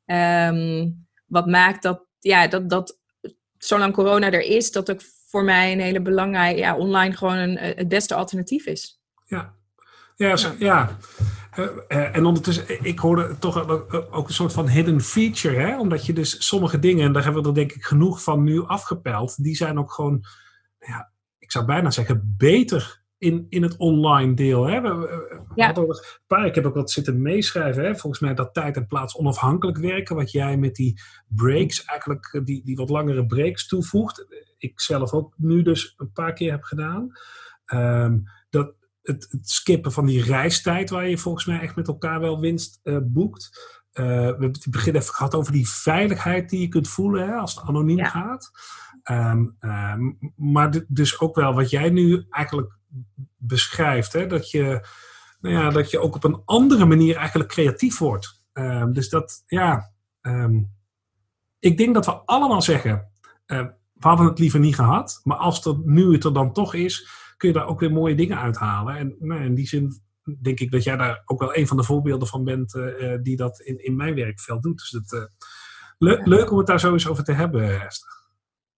Um, 0.07 1.07
wat 1.27 1.47
maakt 1.47 1.83
dat 1.83 2.04
ja, 2.25 2.47
dat, 2.47 2.71
dat 2.71 2.99
zolang 3.59 3.95
corona 3.95 4.31
er 4.31 4.41
is, 4.41 4.73
dat 4.73 4.91
ook 4.91 5.01
voor 5.29 5.45
mij 5.45 5.73
een 5.73 5.81
hele 5.81 6.03
belangrijke, 6.03 6.61
ja, 6.61 6.77
online 6.77 7.17
gewoon 7.17 7.37
een, 7.37 7.57
eh, 7.57 7.77
het 7.77 7.89
beste 7.89 8.15
alternatief 8.15 8.67
is. 8.67 9.01
Ja, 9.25 9.55
ja, 10.17 10.37
zo, 10.37 10.53
ja. 10.59 10.97
Uh, 11.59 11.65
uh, 11.89 12.17
en 12.17 12.25
ondertussen, 12.25 12.85
ik 12.85 12.99
hoorde 12.99 13.39
toch 13.39 13.69
ook 14.11 14.29
een 14.29 14.35
soort 14.35 14.53
van 14.53 14.69
hidden 14.69 15.01
feature, 15.01 15.57
hè? 15.57 15.79
omdat 15.79 16.07
je 16.07 16.13
dus 16.13 16.47
sommige 16.47 16.79
dingen, 16.79 17.07
en 17.07 17.13
daar 17.13 17.25
hebben 17.25 17.43
we 17.43 17.49
er 17.49 17.55
denk 17.55 17.73
ik 17.73 17.85
genoeg 17.85 18.23
van 18.23 18.43
nu 18.43 18.67
afgepeld, 18.67 19.43
die 19.43 19.57
zijn 19.57 19.79
ook 19.79 19.93
gewoon, 19.93 20.25
ja, 20.79 21.11
ik 21.39 21.53
zou 21.53 21.65
bijna 21.65 21.91
zeggen, 21.91 22.35
beter 22.39 23.04
in, 23.19 23.47
in 23.49 23.63
het 23.63 23.77
online 23.77 24.35
deel. 24.35 24.67
Hè? 24.67 24.81
We, 24.81 24.95
we 24.95 25.53
ja. 25.55 25.75
paar, 26.27 26.47
ik 26.47 26.55
heb 26.55 26.65
ook 26.65 26.75
wat 26.75 26.91
zitten 26.91 27.23
meeschrijven. 27.23 27.85
Hè? 27.85 27.97
Volgens 27.97 28.23
mij 28.23 28.35
dat 28.35 28.55
tijd 28.55 28.77
en 28.77 28.87
plaats 28.87 29.17
onafhankelijk 29.17 29.79
werken. 29.79 30.17
Wat 30.17 30.31
jij 30.31 30.57
met 30.57 30.75
die 30.75 31.01
breaks, 31.29 31.85
eigenlijk 31.85 32.33
eh, 32.33 32.45
die, 32.45 32.65
die 32.65 32.77
wat 32.77 32.89
langere 32.89 33.27
breaks 33.27 33.67
toevoegt. 33.67 34.27
Ik 34.59 34.81
zelf 34.81 35.13
ook 35.13 35.35
nu 35.37 35.63
dus 35.63 35.95
een 35.97 36.13
paar 36.13 36.33
keer 36.33 36.51
heb 36.51 36.63
gedaan. 36.63 37.13
Um, 37.67 38.23
dat, 38.51 38.75
het, 39.03 39.27
het, 39.31 39.49
skippen 39.49 39.93
van 39.93 40.07
die 40.07 40.23
reistijd, 40.23 40.91
waar 40.91 41.09
je 41.09 41.19
volgens 41.19 41.45
mij 41.45 41.61
echt 41.61 41.77
met 41.77 41.89
elkaar 41.89 42.21
wel 42.21 42.41
winst 42.41 42.81
uh, 42.83 42.99
boekt. 43.03 43.73
Uh, 43.93 44.05
we 44.05 44.11
hebben 44.11 44.51
het 44.51 44.67
begin 44.71 44.95
even 44.95 45.15
gehad 45.15 45.35
over 45.35 45.53
die 45.53 45.69
veiligheid 45.69 46.51
die 46.51 46.61
je 46.61 46.69
kunt 46.69 46.89
voelen 46.89 47.27
hè, 47.27 47.35
als 47.35 47.55
het 47.55 47.65
anoniem 47.65 47.99
ja. 47.99 48.09
gaat. 48.09 48.51
Um, 49.11 49.57
um, 49.61 50.19
maar 50.37 50.85
dus 50.89 51.21
ook 51.21 51.37
wel 51.37 51.55
wat 51.55 51.71
jij 51.71 51.91
nu 51.91 52.27
eigenlijk 52.31 52.79
beschrijft. 53.37 54.13
Hè? 54.13 54.27
Dat, 54.27 54.51
je, 54.51 54.87
nou 55.41 55.55
ja, 55.55 55.71
dat 55.71 55.91
je 55.91 55.99
ook 55.99 56.15
op 56.15 56.25
een 56.25 56.43
andere 56.45 56.85
manier 56.85 57.17
eigenlijk 57.17 57.51
creatief 57.51 57.99
wordt. 57.99 58.43
Um, 58.53 58.93
dus 58.93 59.09
dat, 59.09 59.43
ja. 59.47 59.93
Um, 60.23 60.73
ik 61.59 61.77
denk 61.77 61.95
dat 61.95 62.07
we 62.07 62.13
allemaal 62.13 62.63
zeggen. 62.63 63.11
Uh, 63.47 63.67
we 63.93 64.09
hadden 64.09 64.27
het 64.27 64.39
liever 64.39 64.61
niet 64.61 64.75
gehad. 64.75 65.21
Maar 65.23 65.37
als 65.37 65.65
er, 65.65 65.79
nu 65.85 66.13
het 66.13 66.25
er 66.25 66.33
dan 66.33 66.53
toch 66.53 66.75
is. 66.75 67.09
kun 67.37 67.49
je 67.49 67.55
daar 67.55 67.67
ook 67.67 67.81
weer 67.81 67.93
mooie 67.93 68.15
dingen 68.15 68.39
uithalen. 68.39 68.97
En 68.97 69.17
nou, 69.19 69.45
in 69.45 69.55
die 69.55 69.67
zin 69.67 70.03
denk 70.43 70.61
ik 70.61 70.71
dat 70.71 70.85
jij 70.85 70.97
daar 70.97 71.23
ook 71.25 71.41
wel 71.41 71.57
een 71.57 71.67
van 71.67 71.77
de 71.77 71.83
voorbeelden 71.83 72.29
van 72.29 72.45
bent. 72.45 72.75
Uh, 72.75 73.19
die 73.23 73.37
dat 73.37 73.61
in, 73.61 73.85
in 73.85 73.97
mijn 73.97 74.15
werkveld 74.15 74.63
doet. 74.63 74.79
Dus 74.79 74.91
dat, 74.91 75.31
le 75.99 76.17
ja. 76.17 76.23
leuk 76.25 76.51
om 76.51 76.59
het 76.59 76.67
daar 76.67 76.81
zo 76.81 76.93
eens 76.93 77.09
over 77.09 77.25
te 77.25 77.33
hebben, 77.33 77.87
Esther. 77.87 78.23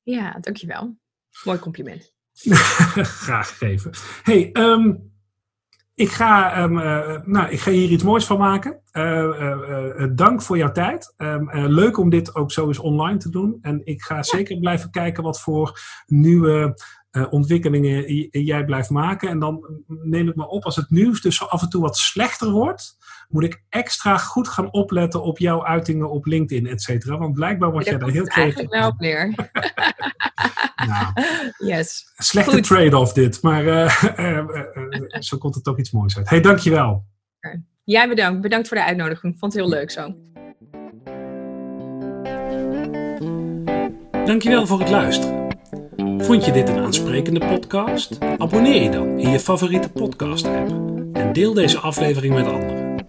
Ja, 0.02 0.38
dankjewel. 0.40 0.98
Mooi 1.44 1.58
compliment. 1.58 2.15
Graag 3.24 3.48
gegeven. 3.48 3.90
Hey, 4.22 4.50
um, 4.52 5.12
ik, 5.94 6.10
ga, 6.10 6.62
um, 6.62 6.78
uh, 6.78 7.20
nou, 7.24 7.48
ik 7.48 7.60
ga 7.60 7.70
hier 7.70 7.90
iets 7.90 8.02
moois 8.02 8.24
van 8.24 8.38
maken. 8.38 8.80
Uh, 8.92 9.02
uh, 9.98 10.06
dank 10.12 10.42
voor 10.42 10.56
jouw 10.56 10.72
tijd. 10.72 11.14
Um, 11.16 11.50
leuk 11.52 11.98
om 11.98 12.10
dit 12.10 12.34
ook 12.34 12.52
zo 12.52 12.66
eens 12.66 12.78
online 12.78 13.18
te 13.18 13.30
doen. 13.30 13.58
En 13.62 13.80
ik 13.84 14.02
ga 14.02 14.14
ja. 14.14 14.22
zeker 14.22 14.58
blijven 14.58 14.90
kijken 14.90 15.22
wat 15.22 15.40
voor 15.40 15.80
nieuwe 16.06 16.74
ontwikkelingen 17.30 18.28
jij 18.30 18.64
blijft 18.64 18.90
maken. 18.90 19.28
En 19.28 19.38
dan 19.38 19.82
neem 19.86 20.28
ik 20.28 20.36
me 20.36 20.48
op 20.48 20.64
als 20.64 20.76
het 20.76 20.90
nieuws 20.90 21.20
dus 21.20 21.48
af 21.48 21.62
en 21.62 21.68
toe 21.68 21.82
wat 21.82 21.96
slechter 21.96 22.50
wordt. 22.50 22.96
Moet 23.28 23.44
ik 23.44 23.62
extra 23.68 24.16
goed 24.16 24.48
gaan 24.48 24.72
opletten 24.72 25.22
op 25.22 25.38
jouw 25.38 25.64
uitingen 25.64 26.10
op 26.10 26.26
LinkedIn, 26.26 26.66
et 26.66 26.82
cetera. 26.82 27.18
Want 27.18 27.34
blijkbaar 27.34 27.70
word 27.70 27.84
jij 27.84 27.98
daar 27.98 28.08
heel 28.08 28.24
creatief. 28.24 28.56
Eigenlijk 28.56 28.74
nou 28.74 28.92
op 28.92 29.00
neer. 29.00 29.34
nou, 30.88 31.12
yes. 31.72 32.12
Slechte 32.16 32.60
trade-off 32.60 33.12
dit, 33.12 33.42
maar 33.42 33.64
uh, 33.64 34.02
uh, 34.18 34.36
uh, 34.36 35.20
zo 35.20 35.38
komt 35.38 35.54
er 35.54 35.62
toch 35.62 35.78
iets 35.78 35.90
moois 35.90 36.16
uit. 36.16 36.28
hey, 36.28 36.40
dankjewel. 36.40 37.04
Jij 37.84 38.08
bedankt. 38.08 38.40
Bedankt 38.40 38.68
voor 38.68 38.76
de 38.76 38.84
uitnodiging. 38.84 39.36
Vond 39.38 39.52
het 39.52 39.62
heel 39.62 39.70
leuk 39.70 39.90
zo. 39.90 40.14
Dankjewel 44.24 44.66
voor 44.66 44.78
het 44.78 44.90
luisteren. 44.90 45.46
Vond 46.18 46.44
je 46.44 46.52
dit 46.52 46.68
een 46.68 46.78
aansprekende 46.78 47.40
podcast? 47.40 48.18
Abonneer 48.38 48.82
je 48.82 48.90
dan 48.90 49.18
in 49.18 49.30
je 49.30 49.40
favoriete 49.40 49.88
podcast-app 49.88 50.70
en 51.12 51.32
deel 51.32 51.54
deze 51.54 51.78
aflevering 51.78 52.34
met 52.34 52.46
anderen. 52.46 53.04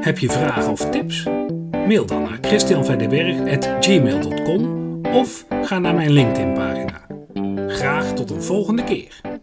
Heb 0.00 0.18
je 0.18 0.30
vragen 0.30 0.70
of 0.70 0.90
tips? 0.90 1.24
Mail 1.70 2.06
dan 2.06 2.22
naar 2.22 2.38
christianverdeberg.gmail.com 2.40 4.82
of 5.06 5.44
ga 5.62 5.78
naar 5.78 5.94
mijn 5.94 6.10
LinkedIn-pagina. 6.10 7.03
Graag 7.74 8.12
tot 8.12 8.30
een 8.30 8.42
volgende 8.42 8.84
keer. 8.84 9.33